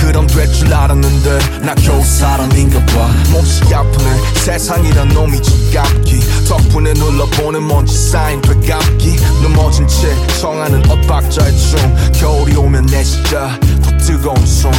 [0.00, 7.66] 그럼 될 줄 알았는데 나 겨우 사람인가 봐 몹시 아프네 세상이란 놈이 지갑기 덕분에 눌러보는
[7.66, 10.08] 먼지 쌓인 되감기 넘어진 채
[10.40, 11.78] 청하는 엇박자의 춤
[12.14, 14.70] 겨울이 오면 내 진짜 더 뜨거운 숨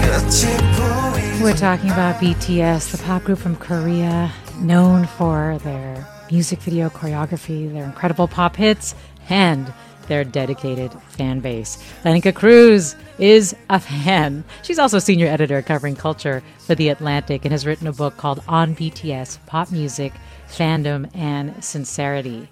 [0.00, 4.30] 끝이 보이 We're talking about BTS, the pop group from Korea.
[4.62, 6.04] known for their
[6.35, 8.93] music video choreography, their incredible pop hits,
[9.29, 9.73] and
[10.09, 11.81] their dedicated fan base.
[12.03, 14.43] Lenika Cruz is a fan.
[14.61, 18.43] She's also senior editor covering culture for The Atlantic and has written a book called
[18.49, 20.11] On BTS Pop Music,
[20.49, 22.49] Fandom, and Sincerity.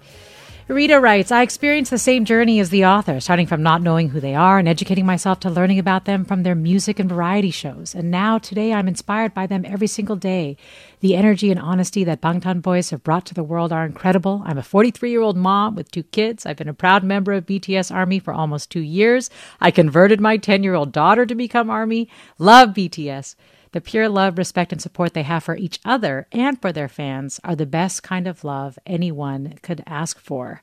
[0.66, 4.18] Rita writes, I experienced the same journey as the author, starting from not knowing who
[4.18, 7.94] they are and educating myself to learning about them from their music and variety shows.
[7.94, 10.56] And now, today, I'm inspired by them every single day.
[11.00, 14.42] The energy and honesty that Bangtan Boys have brought to the world are incredible.
[14.46, 16.46] I'm a 43 year old mom with two kids.
[16.46, 19.28] I've been a proud member of BTS Army for almost two years.
[19.60, 22.08] I converted my 10 year old daughter to become Army.
[22.38, 23.34] Love BTS.
[23.74, 27.40] The pure love, respect, and support they have for each other and for their fans
[27.42, 30.62] are the best kind of love anyone could ask for.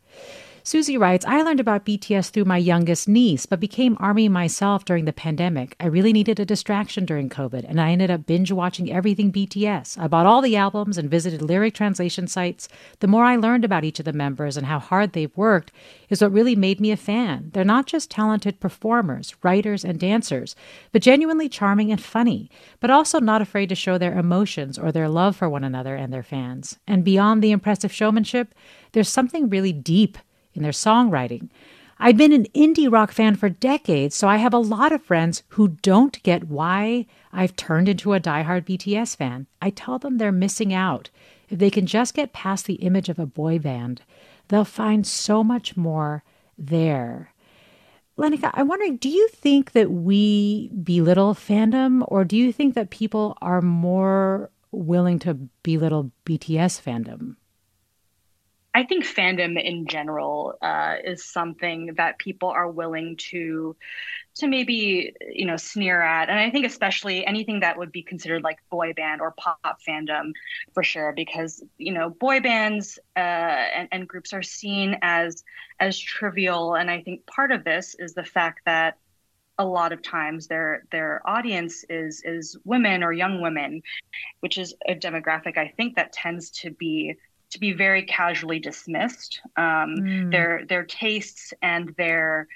[0.63, 5.06] Susie writes, I learned about BTS through my youngest niece, but became ARMY myself during
[5.06, 5.76] the pandemic.
[5.80, 9.97] I really needed a distraction during COVID, and I ended up binge watching everything BTS.
[9.97, 12.69] I bought all the albums and visited lyric translation sites.
[13.00, 15.71] The more I learned about each of the members and how hard they've worked
[16.10, 17.50] is what really made me a fan.
[17.54, 20.56] They're not just talented performers, writers, and dancers,
[20.91, 25.10] but genuinely charming and funny, but also not afraid to show their emotions or their
[25.10, 26.78] love for one another and their fans.
[26.86, 28.54] And beyond the impressive showmanship,
[28.91, 30.19] there's something really deep
[30.54, 31.50] in their songwriting.
[32.04, 35.44] I've been an indie rock fan for decades, so I have a lot of friends
[35.50, 39.46] who don't get why I've turned into a diehard BTS fan.
[39.62, 41.12] I tell them they're missing out.
[41.50, 44.02] If they can just get past the image of a boy band,
[44.48, 46.24] they'll find so much more
[46.58, 47.34] there.
[48.18, 52.90] Lenika, I'm wondering, do you think that we belittle fandom, or do you think that
[52.90, 55.34] people are more willing to
[55.64, 57.36] belittle BTS fandom?
[58.73, 63.75] I think fandom in general uh, is something that people are willing to
[64.36, 68.43] to maybe you know sneer at, and I think especially anything that would be considered
[68.43, 70.31] like boy band or pop fandom
[70.73, 75.43] for sure, because you know boy bands uh, and, and groups are seen as
[75.79, 78.97] as trivial, and I think part of this is the fact that
[79.57, 83.81] a lot of times their their audience is is women or young women,
[84.39, 87.15] which is a demographic I think that tends to be
[87.52, 89.42] to be very casually dismissed.
[89.58, 90.32] Um, mm.
[90.32, 92.48] Their their tastes and their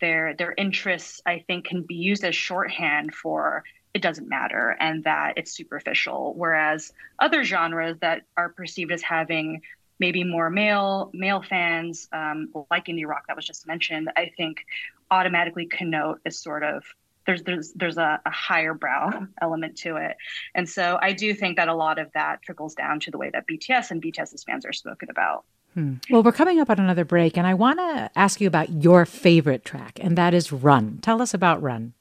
[0.00, 5.04] their their interests, I think, can be used as shorthand for it doesn't matter and
[5.04, 6.34] that it's superficial.
[6.36, 9.62] Whereas other genres that are perceived as having
[9.98, 14.64] maybe more male male fans, um, like indie rock that was just mentioned, I think
[15.10, 16.84] automatically connote as sort of
[17.26, 20.16] there's there's there's a, a higher brow element to it.
[20.54, 23.30] And so i do think that a lot of that trickles down to the way
[23.30, 25.44] that bts and bts's fans are spoken about.
[25.74, 25.94] Hmm.
[26.10, 29.04] well we're coming up on another break and i want to ask you about your
[29.04, 30.98] favorite track and that is run.
[31.02, 31.92] Tell us about run.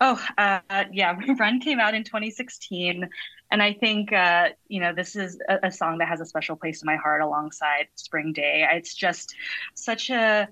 [0.00, 0.60] Oh uh,
[0.92, 3.08] yeah run came out in 2016
[3.50, 6.56] and i think uh, you know this is a, a song that has a special
[6.56, 8.66] place in my heart alongside spring day.
[8.72, 9.34] It's just
[9.74, 10.48] such a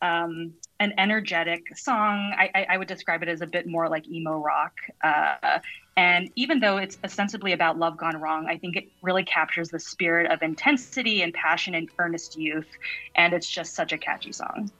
[0.00, 2.32] um, an energetic song.
[2.36, 4.74] I, I, I, would describe it as a bit more like emo rock.
[5.02, 5.58] Uh,
[5.96, 9.80] and even though it's ostensibly about love gone wrong, I think it really captures the
[9.80, 12.68] spirit of intensity and passion and earnest youth.
[13.16, 14.70] And it's just such a catchy song.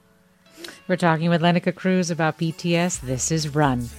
[0.87, 3.01] We're talking with Lenika Cruz about BTS.
[3.01, 3.89] This is Run.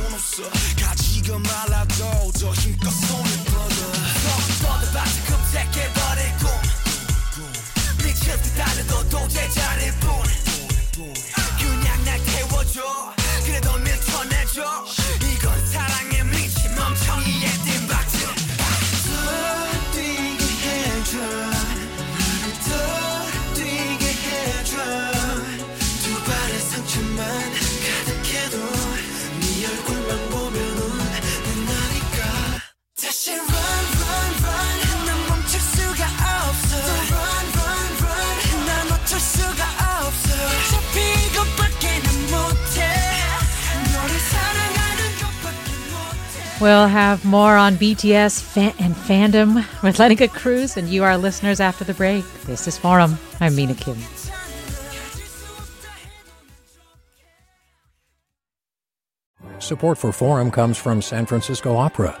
[0.00, 0.42] 없어.
[0.80, 4.21] 가지가 말라도 더 힘껏 손을 뻗어
[46.82, 51.60] We'll have more on BTS fan- and fandom with Lenika Cruz and you, our listeners,
[51.60, 52.24] after the break.
[52.44, 53.18] This is Forum.
[53.38, 53.96] I'm Mina Kim.
[59.58, 62.20] Support for Forum comes from San Francisco Opera.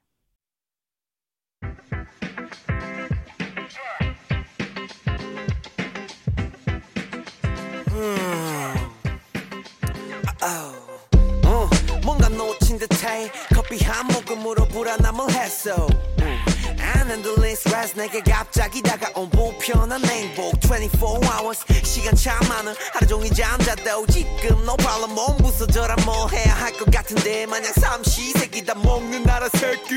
[11.44, 11.68] 어,
[12.02, 15.86] 뭔가 놓친 듯해 커피 한 모금으로 불안함을 했어
[16.20, 16.38] 음,
[16.80, 21.06] 안 흔들린 스트레스 내게 갑자기 다가온 불편한 행복 24
[21.40, 26.72] hours 시간 참 많은 하루 종일 잠자도 지금 no problem 몸 부서져라 뭐 해야 할
[26.76, 29.94] 것 같은데 마냥 삼시세끼 다 먹는 나라 새끼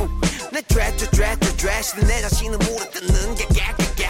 [0.00, 0.20] 음,
[0.52, 4.06] 내 드레스 드레스 드레스 내 자신을 물어뜯는 게 깨깨깨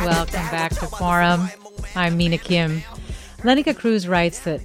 [0.00, 1.50] Welcome back to Forum.
[1.94, 2.82] I'm Mina Kim.
[3.39, 4.61] Lenika Cruz writes that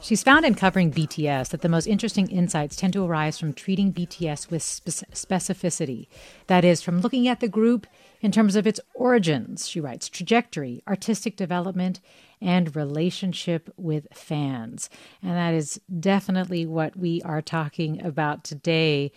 [0.00, 3.92] she's found in covering BTS that the most interesting insights tend to arise from treating
[3.92, 6.08] BTS with spe- specificity.
[6.46, 7.86] That is, from looking at the group
[8.20, 12.00] in terms of its origins, she writes, trajectory, artistic development,
[12.40, 14.88] and relationship with fans.
[15.22, 19.12] And that is definitely what we are talking about today.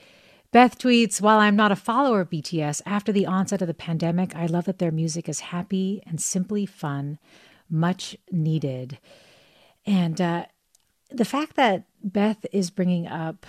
[0.52, 4.36] Beth tweets, While I'm not a follower of BTS, after the onset of the pandemic,
[4.36, 7.20] I love that their music is happy and simply fun,
[7.70, 9.00] much needed.
[9.86, 10.46] And uh,
[11.10, 13.46] the fact that Beth is bringing up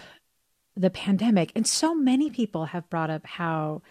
[0.77, 3.83] the pandemic, and so many people have brought up how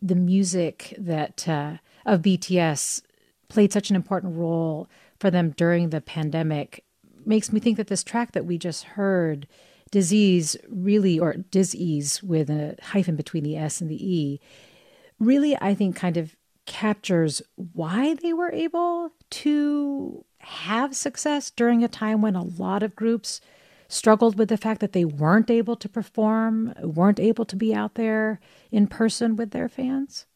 [0.00, 3.02] the music that uh, of BTS
[3.48, 4.88] played such an important role
[5.18, 6.84] for them during the pandemic,
[7.24, 9.46] makes me think that this track that we just heard
[9.90, 14.40] Dis-ease really, or disease with a hyphen between the S and the E,
[15.20, 16.34] really, I think, kind of
[16.66, 22.96] captures why they were able to have success during a time when a lot of
[22.96, 23.40] groups
[23.88, 27.94] struggled with the fact that they weren't able to perform, weren't able to be out
[27.94, 28.40] there
[28.70, 30.26] in person with their fans?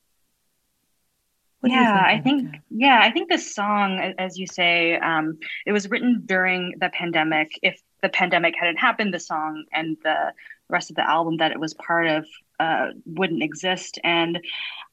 [1.60, 2.60] What yeah, think I think that?
[2.70, 7.58] yeah, I think this song, as you say, um, it was written during the pandemic.
[7.62, 10.32] If the pandemic hadn't happened, the song and the
[10.68, 12.26] rest of the album that it was part of
[12.60, 13.98] uh, wouldn't exist.
[14.04, 14.40] And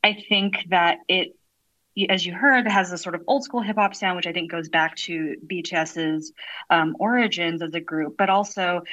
[0.03, 1.35] I think that it,
[2.09, 4.51] as you heard, has a sort of old school hip hop sound, which I think
[4.51, 6.31] goes back to BTS's
[6.69, 8.83] um, origins as a group, but also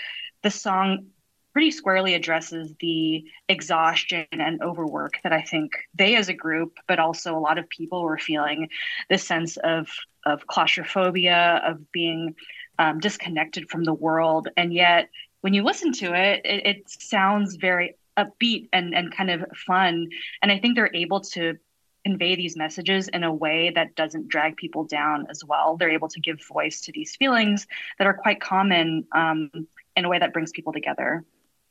[0.42, 1.06] the song
[1.52, 6.98] pretty squarely addresses the exhaustion and overwork that I think they as a group, but
[6.98, 8.68] also a lot of people were feeling
[9.08, 9.88] this sense of
[10.24, 12.36] of claustrophobia, of being
[12.78, 14.48] um, disconnected from the world.
[14.56, 15.10] And yet
[15.40, 20.08] when you listen to it, it, it sounds very upbeat and, and kind of fun.
[20.42, 21.58] And I think they're able to
[22.04, 25.76] convey these messages in a way that doesn't drag people down as well.
[25.76, 27.66] They're able to give voice to these feelings
[27.98, 29.50] that are quite common um,
[29.96, 31.24] in a way that brings people together.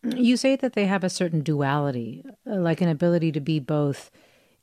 [0.03, 4.09] You say that they have a certain duality, uh, like an ability to be both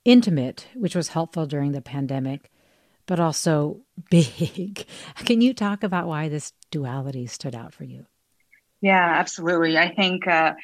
[0.04, 2.50] intimate, which was helpful during the pandemic,
[3.06, 4.84] but also big.
[5.16, 8.06] Can you talk about why this duality stood out for you?
[8.80, 9.76] Yeah, absolutely.
[9.76, 10.54] I think uh,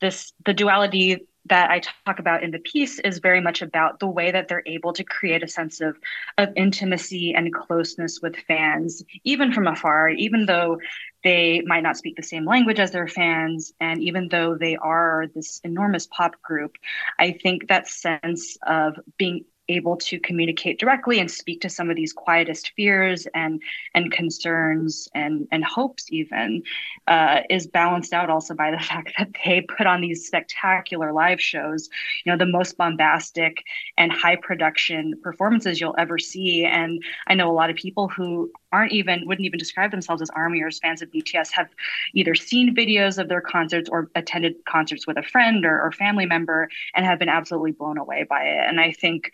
[0.00, 4.06] this the duality that I talk about in the piece is very much about the
[4.06, 5.96] way that they're able to create a sense of
[6.36, 10.78] of intimacy and closeness with fans, even from afar, even though
[11.24, 15.26] they might not speak the same language as their fans, and even though they are
[15.34, 16.76] this enormous pop group,
[17.18, 21.96] I think that sense of being able to communicate directly and speak to some of
[21.96, 23.60] these quietest fears and
[23.94, 26.62] and concerns and and hopes even
[27.06, 31.40] uh, is balanced out also by the fact that they put on these spectacular live
[31.40, 31.88] shows
[32.24, 33.62] you know the most bombastic
[33.96, 36.64] and high production performances you'll ever see.
[36.64, 40.30] And i know a lot of people who aren't even wouldn't even describe themselves as
[40.30, 41.68] army or as fans of bts have
[42.14, 46.26] either seen videos of their concerts or attended concerts with a friend or, or family
[46.26, 48.68] member and have been absolutely blown away by it.
[48.68, 49.30] And i think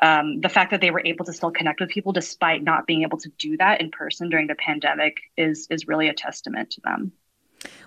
[0.00, 3.02] um, the fact that they were able to still connect with people despite not being
[3.02, 6.80] able to do that in person during the pandemic is is really a testament to
[6.82, 7.12] them.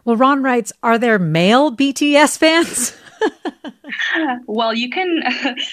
[0.03, 2.97] Well, Ron writes, are there male BTS fans?
[4.47, 5.23] well, you can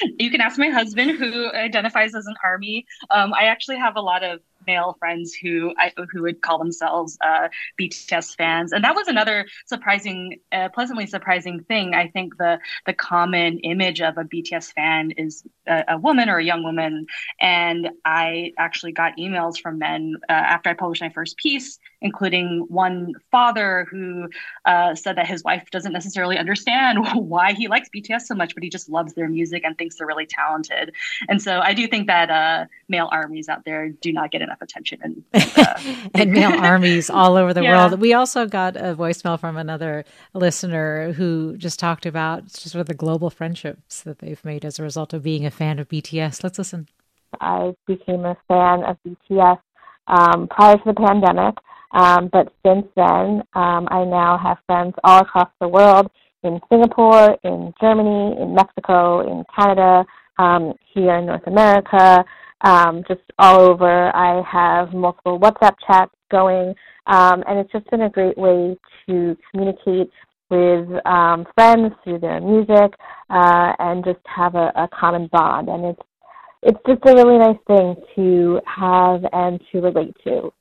[0.18, 2.86] you can ask my husband who identifies as an army.
[3.11, 7.19] Um, I actually have a lot of male friends who I, who would call themselves
[7.21, 7.49] uh,
[7.81, 11.95] BTS fans, and that was another surprising, uh, pleasantly surprising thing.
[11.95, 16.39] I think the the common image of a BTS fan is a, a woman or
[16.39, 17.07] a young woman,
[17.41, 22.66] and I actually got emails from men uh, after I published my first piece, including
[22.69, 24.29] one father who
[24.66, 28.62] uh, said that his wife doesn't necessarily understand why he likes BTS so much, but
[28.62, 30.93] he just loves their music and thinks they're really talented.
[31.29, 34.58] And so I do think that uh, male armies out there do not get enough
[34.63, 35.25] attention.
[35.33, 35.75] And, uh,
[36.15, 37.89] and male armies all over the yeah.
[37.89, 38.01] world.
[38.01, 40.05] We also got a voicemail from another
[40.35, 44.79] listener who just talked about just sort of the global friendships that they've made as
[44.79, 46.43] a result of being a fan of BTS.
[46.43, 46.89] Let's listen.
[47.41, 49.59] I became a fan of BTS
[50.09, 51.57] um, prior to the pandemic.
[51.93, 56.11] Um, but since then, um, I now have friends all across the world
[56.43, 60.05] in Singapore, in Germany, in Mexico, in Canada,
[60.39, 62.25] um, here in North America,
[62.63, 64.15] um, just all over.
[64.15, 66.75] I have multiple WhatsApp chats going,
[67.07, 68.77] um, and it's just been a great way
[69.09, 70.11] to communicate
[70.51, 72.93] with um, friends through their music
[73.31, 75.69] uh, and just have a, a common bond.
[75.69, 76.03] And it's
[76.63, 80.53] it's just a really nice thing to have and to relate to.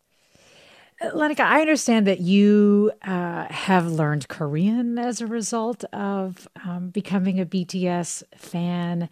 [1.01, 7.39] Lenika, I understand that you uh, have learned Korean as a result of um, becoming
[7.39, 9.07] a BTS fan, uh,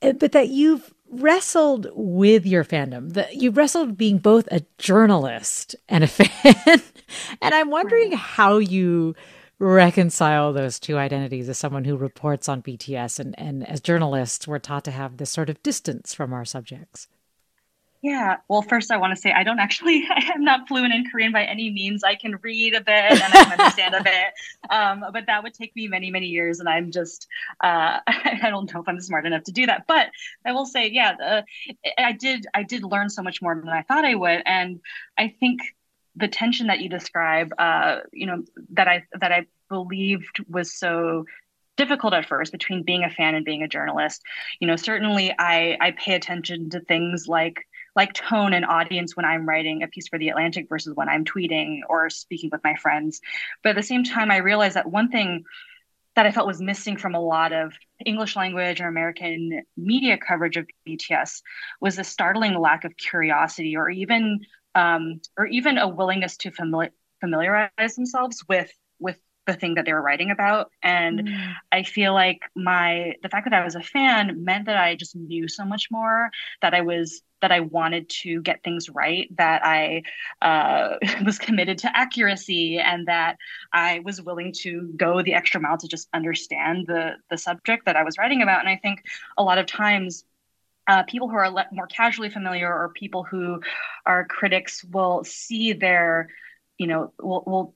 [0.00, 3.12] Uh, but that you've wrestled with your fandom.
[3.14, 6.82] That you wrestled being both a journalist and a fan,
[7.40, 9.14] and I'm wondering how you
[9.58, 14.60] reconcile those two identities as someone who reports on BTS and, and as journalists, we're
[14.60, 17.08] taught to have this sort of distance from our subjects.
[18.00, 18.36] Yeah.
[18.48, 21.32] Well, first, I want to say I don't actually, I am not fluent in Korean
[21.32, 22.04] by any means.
[22.04, 24.34] I can read a bit and I can understand a bit,
[24.70, 26.60] um, but that would take me many, many years.
[26.60, 27.26] And I'm just,
[27.62, 29.84] uh, I don't know if I'm smart enough to do that.
[29.88, 30.10] But
[30.46, 31.42] I will say, yeah, uh,
[31.98, 34.42] I did, I did learn so much more than I thought I would.
[34.46, 34.80] And
[35.16, 35.60] I think
[36.14, 41.24] the tension that you describe, uh, you know, that I that I believed was so
[41.76, 44.22] difficult at first between being a fan and being a journalist.
[44.60, 47.66] You know, certainly I I pay attention to things like
[47.98, 51.24] like tone and audience when I'm writing a piece for the Atlantic versus when I'm
[51.24, 53.20] tweeting or speaking with my friends.
[53.64, 55.42] But at the same time, I realized that one thing
[56.14, 57.72] that I felt was missing from a lot of
[58.06, 61.42] English language or American media coverage of BTS
[61.80, 64.40] was the startling lack of curiosity or even
[64.76, 66.90] um, or even a willingness to famili-
[67.20, 68.70] familiarize themselves with
[69.00, 69.18] with
[69.48, 71.54] the thing that they were writing about and mm.
[71.72, 75.16] i feel like my the fact that i was a fan meant that i just
[75.16, 76.30] knew so much more
[76.60, 80.02] that i was that i wanted to get things right that i
[80.42, 83.38] uh, was committed to accuracy and that
[83.72, 87.96] i was willing to go the extra mile to just understand the the subject that
[87.96, 89.02] i was writing about and i think
[89.38, 90.24] a lot of times
[90.88, 93.60] uh, people who are le- more casually familiar or people who
[94.06, 96.28] are critics will see their
[96.78, 97.74] you know will, will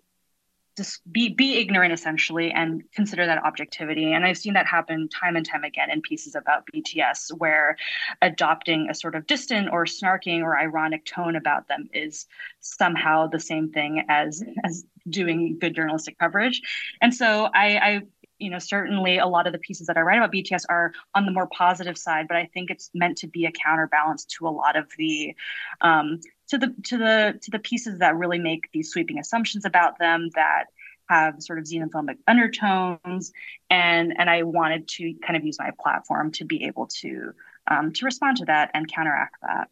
[0.77, 4.13] just be be ignorant essentially and consider that objectivity.
[4.13, 7.77] And i've seen that happen time and time again in pieces about bts where
[8.21, 12.27] adopting a sort of distant or snarking or ironic tone about them is
[12.61, 16.63] somehow the same thing as as doing good journalistic coverage.
[17.01, 18.03] And so i i
[18.39, 21.27] you know certainly a lot of the pieces that i write about bts are on
[21.27, 24.51] the more positive side but i think it's meant to be a counterbalance to a
[24.51, 25.35] lot of the
[25.81, 26.21] um,
[26.53, 30.29] to the to the to the pieces that really make these sweeping assumptions about them
[30.35, 30.65] that
[31.09, 33.33] have sort of xenophobic undertones
[33.71, 37.33] and and i wanted to kind of use my platform to be able to
[37.69, 39.69] um, to respond to that and counteract that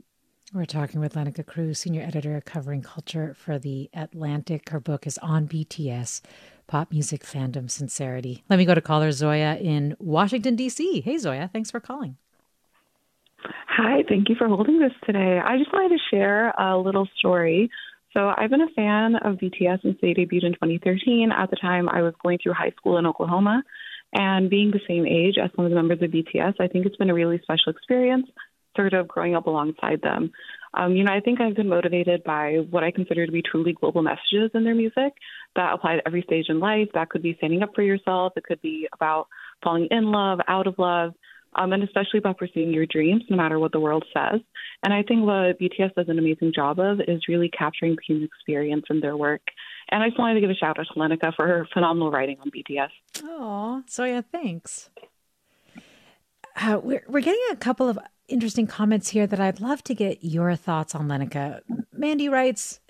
[0.53, 4.71] we're talking with Lenika Cruz, senior editor covering culture for The Atlantic.
[4.71, 6.23] Her book is on BTS,
[6.67, 8.43] pop music fandom sincerity.
[8.49, 11.03] Let me go to caller Zoya in Washington, D.C.
[11.03, 12.17] Hey, Zoya, thanks for calling.
[13.45, 15.41] Hi, thank you for holding this today.
[15.43, 17.71] I just wanted to share a little story.
[18.13, 21.31] So, I've been a fan of BTS since they debuted in 2013.
[21.33, 23.63] At the time, I was going through high school in Oklahoma.
[24.13, 26.97] And being the same age as some of the members of BTS, I think it's
[26.97, 28.27] been a really special experience
[28.77, 30.33] sort of growing up alongside them.
[30.75, 33.73] Um, you know, I think I've been motivated by what I consider to be truly
[33.73, 35.13] global messages in their music
[35.57, 36.89] that apply to every stage in life.
[36.95, 38.35] That could be standing up for yourself.
[38.37, 39.27] It could be about
[39.63, 41.15] falling in love, out of love,
[41.55, 44.41] um, and especially about pursuing your dreams, no matter what the world says.
[44.83, 48.25] And I think what BTS does an amazing job of is really capturing the human
[48.25, 49.43] experience in their work.
[49.91, 52.39] And I just wanted to give a shout out to Lenika for her phenomenal writing
[52.41, 52.91] on BTS.
[53.25, 54.91] Oh, so yeah, thanks.
[56.57, 57.99] Uh, we're, we're getting a couple of
[58.29, 61.61] interesting comments here that I'd love to get your thoughts on, Lenika.
[61.93, 62.81] Mandy writes,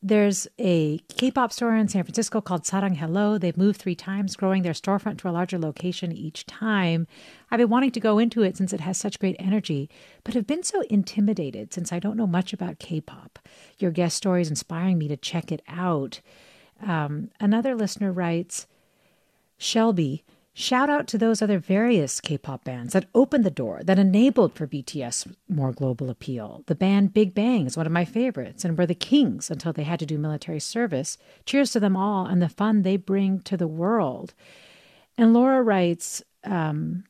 [0.00, 3.36] there's a K-pop store in San Francisco called Sarang Hello.
[3.36, 7.08] They've moved three times, growing their storefront to a larger location each time.
[7.50, 9.88] I've been wanting to go into it since it has such great energy,
[10.24, 13.38] but have been so intimidated since I don't know much about K-pop.
[13.78, 16.20] Your guest story is inspiring me to check it out.
[16.86, 18.66] Um, another listener writes,
[19.56, 20.24] Shelby,
[20.60, 24.54] Shout out to those other various K pop bands that opened the door, that enabled
[24.54, 26.64] for BTS more global appeal.
[26.66, 29.84] The band Big Bang is one of my favorites and were the kings until they
[29.84, 31.16] had to do military service.
[31.46, 34.34] Cheers to them all and the fun they bring to the world.
[35.16, 37.04] And Laura writes, um,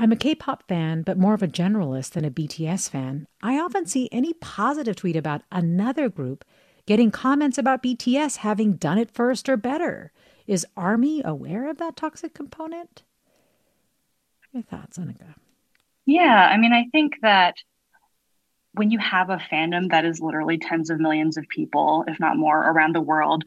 [0.00, 3.26] I'm a K pop fan, but more of a generalist than a BTS fan.
[3.42, 6.42] I often see any positive tweet about another group
[6.86, 10.10] getting comments about BTS having done it first or better.
[10.46, 13.02] Is Army aware of that toxic component?
[14.52, 15.34] Your thoughts, Annika?
[16.06, 17.56] Yeah, I mean, I think that
[18.72, 22.38] when you have a fandom that is literally tens of millions of people, if not
[22.38, 23.44] more, around the world,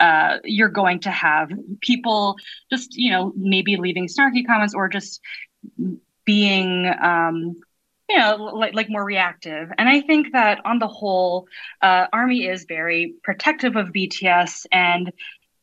[0.00, 2.36] uh, you're going to have people
[2.70, 5.20] just, you know, maybe leaving snarky comments or just
[6.24, 7.56] being um,
[8.08, 9.70] you know like like more reactive.
[9.78, 11.46] And i think that on the whole
[11.80, 15.12] uh, army is very protective of bts and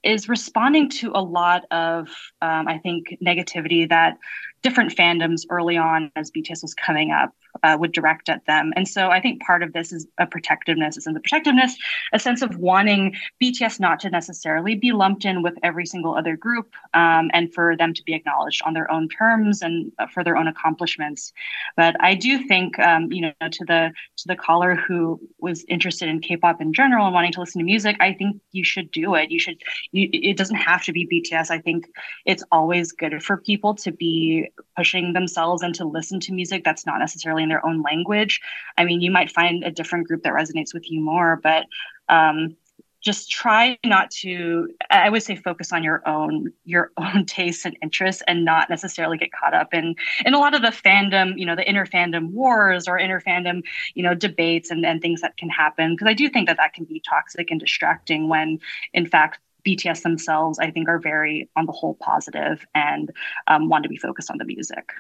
[0.04, 2.08] is responding to a lot of,
[2.42, 4.18] um, I think, negativity that
[4.62, 7.34] different fandoms early on as BTS was coming up
[7.64, 8.74] uh, would direct at them.
[8.76, 11.76] And so I think part of this is a protectiveness, is in the protectiveness,
[12.14, 16.38] a sense of wanting BTS not to necessarily be lumped in with every single other
[16.38, 20.24] group um, and for them to be acknowledged on their own terms and uh, for
[20.24, 21.34] their own accomplishments.
[21.76, 26.10] But I do think, um, you know, to the to the caller who was interested
[26.10, 29.16] in K-pop in general and wanting to listen to music, I think you should do
[29.16, 29.32] it.
[29.32, 29.62] You should.
[29.92, 31.50] You, it doesn't have to be BTS.
[31.52, 31.88] I think
[32.26, 36.86] it's always good for people to be pushing themselves and to listen to music that's
[36.86, 38.42] not necessarily in their own language.
[38.78, 41.66] I mean, you might find a different group that resonates with you more, but
[42.08, 42.56] um,
[43.02, 47.78] just try not to i would say focus on your own your own tastes and
[47.82, 49.96] interests and not necessarily get caught up in
[50.26, 53.64] in a lot of the fandom you know the inner fandom wars or inner fandom
[53.94, 56.74] you know debates and, and things that can happen because i do think that that
[56.74, 58.60] can be toxic and distracting when
[58.94, 63.12] in fact BTS themselves, I think, are very, on the whole, positive and
[63.48, 64.92] um, want to be focused on the music.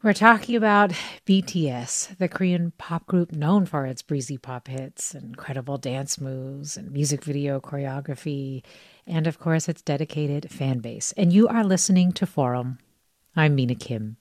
[0.00, 0.92] We're talking about
[1.26, 6.92] BTS, the Korean pop group known for its breezy pop hits, incredible dance moves, and
[6.92, 8.62] music video choreography,
[9.08, 11.12] and of course, its dedicated fan base.
[11.16, 12.78] And you are listening to Forum.
[13.34, 14.18] I'm Mina Kim.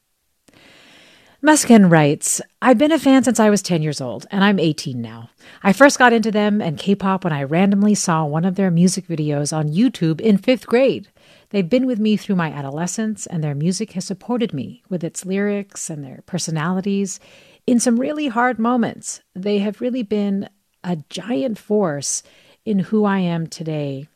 [1.43, 4.99] Muskin writes, I've been a fan since I was 10 years old, and I'm 18
[4.99, 5.29] now.
[5.61, 8.71] I first got into them and K pop when I randomly saw one of their
[8.71, 11.09] music videos on YouTube in fifth grade.
[11.51, 15.27] They've been with me through my adolescence, and their music has supported me with its
[15.27, 17.19] lyrics and their personalities
[17.67, 19.21] in some really hard moments.
[19.35, 20.49] They have really been
[20.83, 22.23] a giant force
[22.65, 24.07] in who I am today.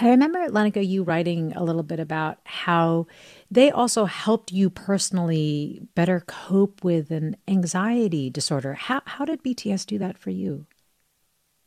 [0.00, 3.08] I remember, Lenika, you writing a little bit about how
[3.50, 8.74] they also helped you personally better cope with an anxiety disorder.
[8.74, 10.66] How, how did BTS do that for you?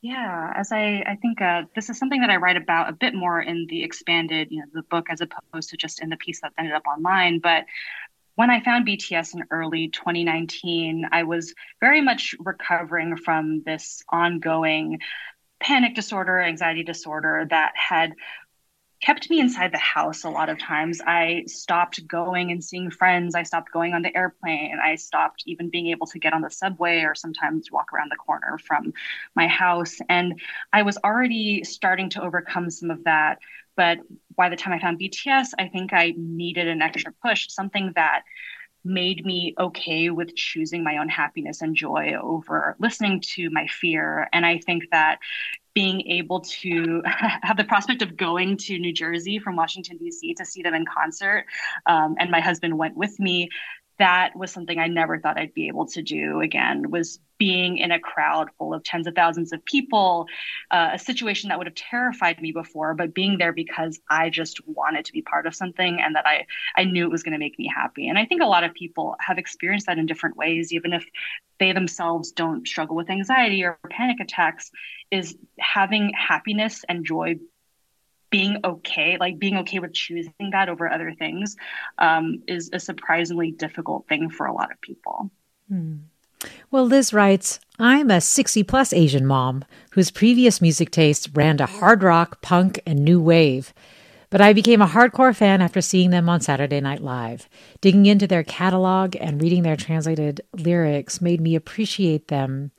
[0.02, 3.14] Yeah, as I, I think uh, this is something that I write about a bit
[3.14, 6.40] more in the expanded, you know, the book as opposed to just in the piece
[6.42, 7.40] that ended up online.
[7.40, 7.66] But
[8.36, 15.00] when I found BTS in early 2019, I was very much recovering from this ongoing
[15.62, 18.14] panic disorder, anxiety disorder that had
[19.02, 21.02] kept me inside the house a lot of times.
[21.06, 23.34] I stopped going and seeing friends.
[23.34, 24.78] I stopped going on the airplane.
[24.82, 28.18] I stopped even being able to get on the subway or sometimes walk around the
[28.18, 28.94] corner from
[29.36, 29.98] my house.
[30.08, 30.40] And
[30.72, 33.40] I was already starting to overcome some of that.
[33.76, 34.00] But
[34.38, 38.24] by the time I found BTS, I think I needed an extra push, something that
[38.84, 44.28] made me okay with choosing my own happiness and joy over listening to my fear.
[44.34, 45.20] And I think that
[45.74, 50.34] being able to have the prospect of going to New Jersey from Washington, D.C.
[50.36, 51.46] to see them in concert,
[51.86, 53.50] um, and my husband went with me,
[54.00, 57.92] that was something I never thought I'd be able to do again was being in
[57.92, 60.28] a crowd full of tens of thousands of people,
[60.70, 64.60] uh, a situation that would have terrified me before, but being there because I just
[64.68, 67.40] wanted to be part of something and that I, I knew it was going to
[67.40, 68.08] make me happy.
[68.08, 71.04] And I think a lot of people have experienced that in different ways, even if
[71.60, 74.72] they themselves don't struggle with anxiety or panic attacks,
[75.10, 77.36] is having happiness and joy
[78.32, 81.56] being okay, like being okay with choosing that over other things,
[82.00, 85.30] um, is a surprisingly difficult thing for a lot of people.
[85.68, 85.98] Hmm.
[86.72, 91.68] Well, Liz writes, I'm a 60 plus Asian mom whose previous music tastes ran to
[91.68, 93.74] hard rock, punk, and new wave.
[94.32, 97.50] But I became a hardcore fan after seeing them on Saturday Night Live.
[97.82, 102.72] Digging into their catalog and reading their translated lyrics made me appreciate them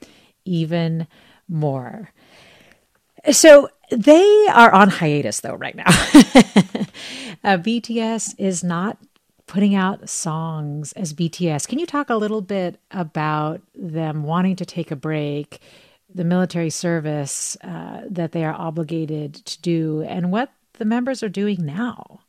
[0.46, 1.07] even
[1.46, 2.11] more.
[3.30, 5.84] So they are on hiatus though right now.
[7.45, 8.99] uh, BTS is not
[9.47, 11.68] putting out songs as BTS.
[11.68, 15.61] Can you talk a little bit about them wanting to take a break,
[16.14, 21.28] the military service uh, that they are obligated to do, and what the members are
[21.28, 22.20] doing now?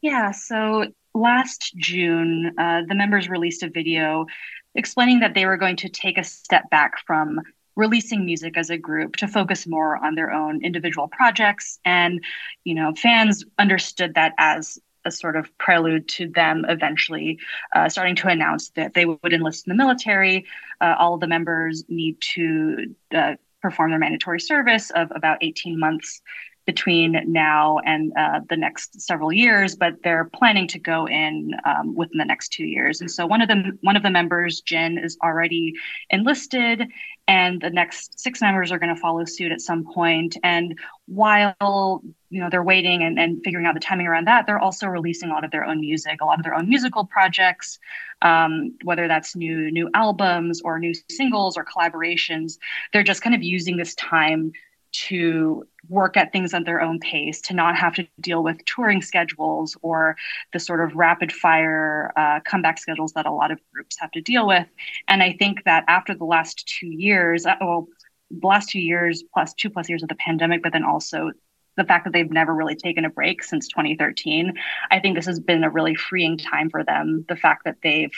[0.00, 4.26] Yeah, so last June, uh, the members released a video
[4.74, 7.40] explaining that they were going to take a step back from
[7.76, 11.78] releasing music as a group to focus more on their own individual projects.
[11.84, 12.22] And
[12.64, 17.38] you know fans understood that as a sort of prelude to them eventually
[17.74, 20.46] uh, starting to announce that they would enlist in the military.
[20.80, 26.22] Uh, all the members need to uh, perform their mandatory service of about 18 months
[26.70, 31.96] between now and uh, the next several years, but they're planning to go in um,
[31.96, 33.00] within the next two years.
[33.00, 35.74] And so one of them, one of the members, Jin, is already
[36.10, 36.86] enlisted,
[37.26, 40.36] and the next six members are going to follow suit at some point.
[40.44, 44.60] And while you know they're waiting and, and figuring out the timing around that, they're
[44.60, 47.80] also releasing a lot of their own music, a lot of their own musical projects,
[48.22, 52.58] um, whether that's new new albums or new singles or collaborations.
[52.92, 54.52] They're just kind of using this time
[54.92, 59.02] to work at things at their own pace, to not have to deal with touring
[59.02, 60.16] schedules or
[60.52, 64.20] the sort of rapid fire uh, comeback schedules that a lot of groups have to
[64.20, 64.66] deal with.
[65.08, 67.88] And I think that after the last two years, uh, well,
[68.30, 71.30] the last two years plus two plus years of the pandemic, but then also
[71.76, 74.54] the fact that they've never really taken a break since 2013,
[74.90, 77.24] I think this has been a really freeing time for them.
[77.28, 78.12] The fact that they've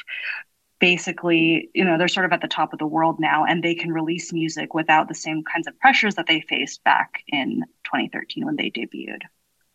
[0.83, 3.73] basically, you know, they're sort of at the top of the world now and they
[3.73, 8.45] can release music without the same kinds of pressures that they faced back in 2013
[8.45, 9.21] when they debuted.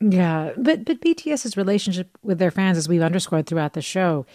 [0.01, 4.26] Yeah, but but BTS's relationship with their fans, as we've underscored throughout the show,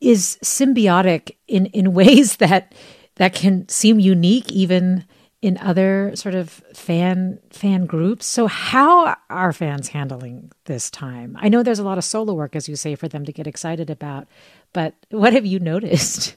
[0.00, 2.74] is symbiotic in in ways that
[3.14, 5.04] that can seem unique even
[5.40, 8.26] in other sort of fan fan groups.
[8.26, 11.36] So how are fans handling this time?
[11.40, 13.46] I know there's a lot of solo work as you say for them to get
[13.46, 14.26] excited about,
[14.72, 16.36] but what have you noticed?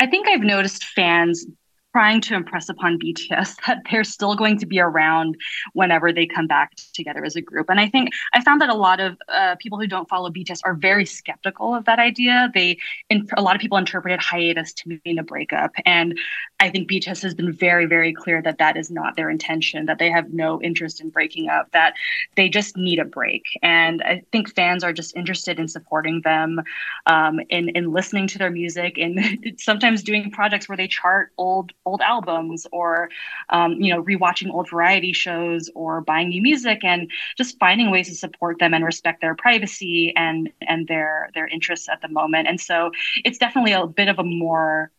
[0.00, 1.46] I think I've noticed fans
[1.92, 5.36] trying to impress upon BTS that they're still going to be around
[5.74, 7.68] whenever they come back together as a group.
[7.68, 10.60] And I think I found that a lot of uh, people who don't follow BTS
[10.64, 12.50] are very skeptical of that idea.
[12.54, 12.78] They,
[13.10, 16.18] in, a lot of people interpreted hiatus to mean a breakup, and
[16.60, 19.86] I think BTS has been very, very clear that that is not their intention.
[19.86, 21.70] That they have no interest in breaking up.
[21.72, 21.94] That
[22.36, 23.42] they just need a break.
[23.62, 26.62] And I think fans are just interested in supporting them,
[27.06, 29.20] um, in in listening to their music, and
[29.58, 33.08] sometimes doing projects where they chart old old albums or
[33.50, 38.08] um, you know rewatching old variety shows or buying new music and just finding ways
[38.08, 42.48] to support them and respect their privacy and and their their interests at the moment
[42.48, 42.90] and so
[43.24, 44.90] it's definitely a bit of a more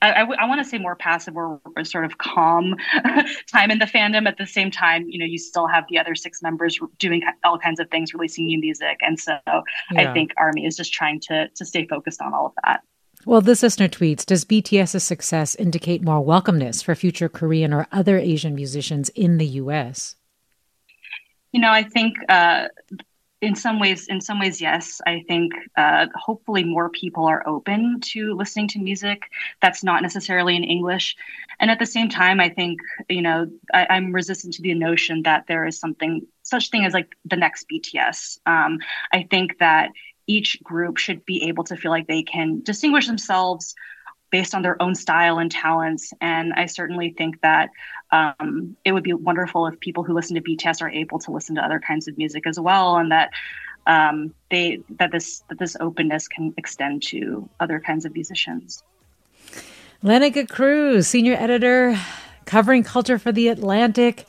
[0.00, 2.76] I, I, I want to say more passive or, or sort of calm
[3.52, 4.28] time in the fandom.
[4.28, 7.58] At the same time, you know, you still have the other six members doing all
[7.58, 9.62] kinds of things, releasing new music, and so yeah.
[9.96, 12.82] I think Army is just trying to to stay focused on all of that.
[13.28, 18.16] Well, this listener tweets Does BTS's success indicate more welcomeness for future Korean or other
[18.16, 20.16] Asian musicians in the US?
[21.52, 22.68] You know, I think uh,
[23.42, 25.02] in some ways, in some ways, yes.
[25.06, 29.24] I think uh, hopefully more people are open to listening to music
[29.60, 31.14] that's not necessarily in English.
[31.60, 35.22] And at the same time, I think you know I, am resistant to the notion
[35.24, 38.38] that there is something such thing as like the next BTS.
[38.46, 38.78] Um,
[39.12, 39.90] I think that
[40.28, 43.74] each group should be able to feel like they can distinguish themselves
[44.30, 46.12] based on their own style and talents.
[46.20, 47.70] And I certainly think that
[48.12, 51.56] um, it would be wonderful if people who listen to BTS are able to listen
[51.56, 53.30] to other kinds of music as well, and that
[53.86, 58.82] um, they that this that this openness can extend to other kinds of musicians.
[60.04, 61.98] Lenika Cruz, senior editor,
[62.44, 64.26] covering culture for the Atlantic.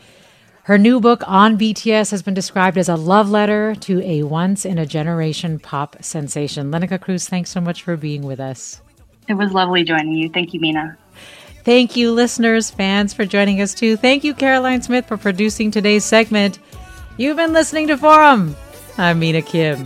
[0.69, 4.65] Her new book on BTS has been described as a love letter to a once
[4.65, 6.69] in a generation pop sensation.
[6.69, 8.79] Lenika Cruz, thanks so much for being with us.
[9.27, 10.29] It was lovely joining you.
[10.29, 10.95] Thank you, Mina.
[11.63, 13.97] Thank you, listeners, fans, for joining us too.
[13.97, 16.59] Thank you, Caroline Smith, for producing today's segment.
[17.17, 18.55] You've been listening to Forum.
[18.99, 19.85] I'm Mina Kim.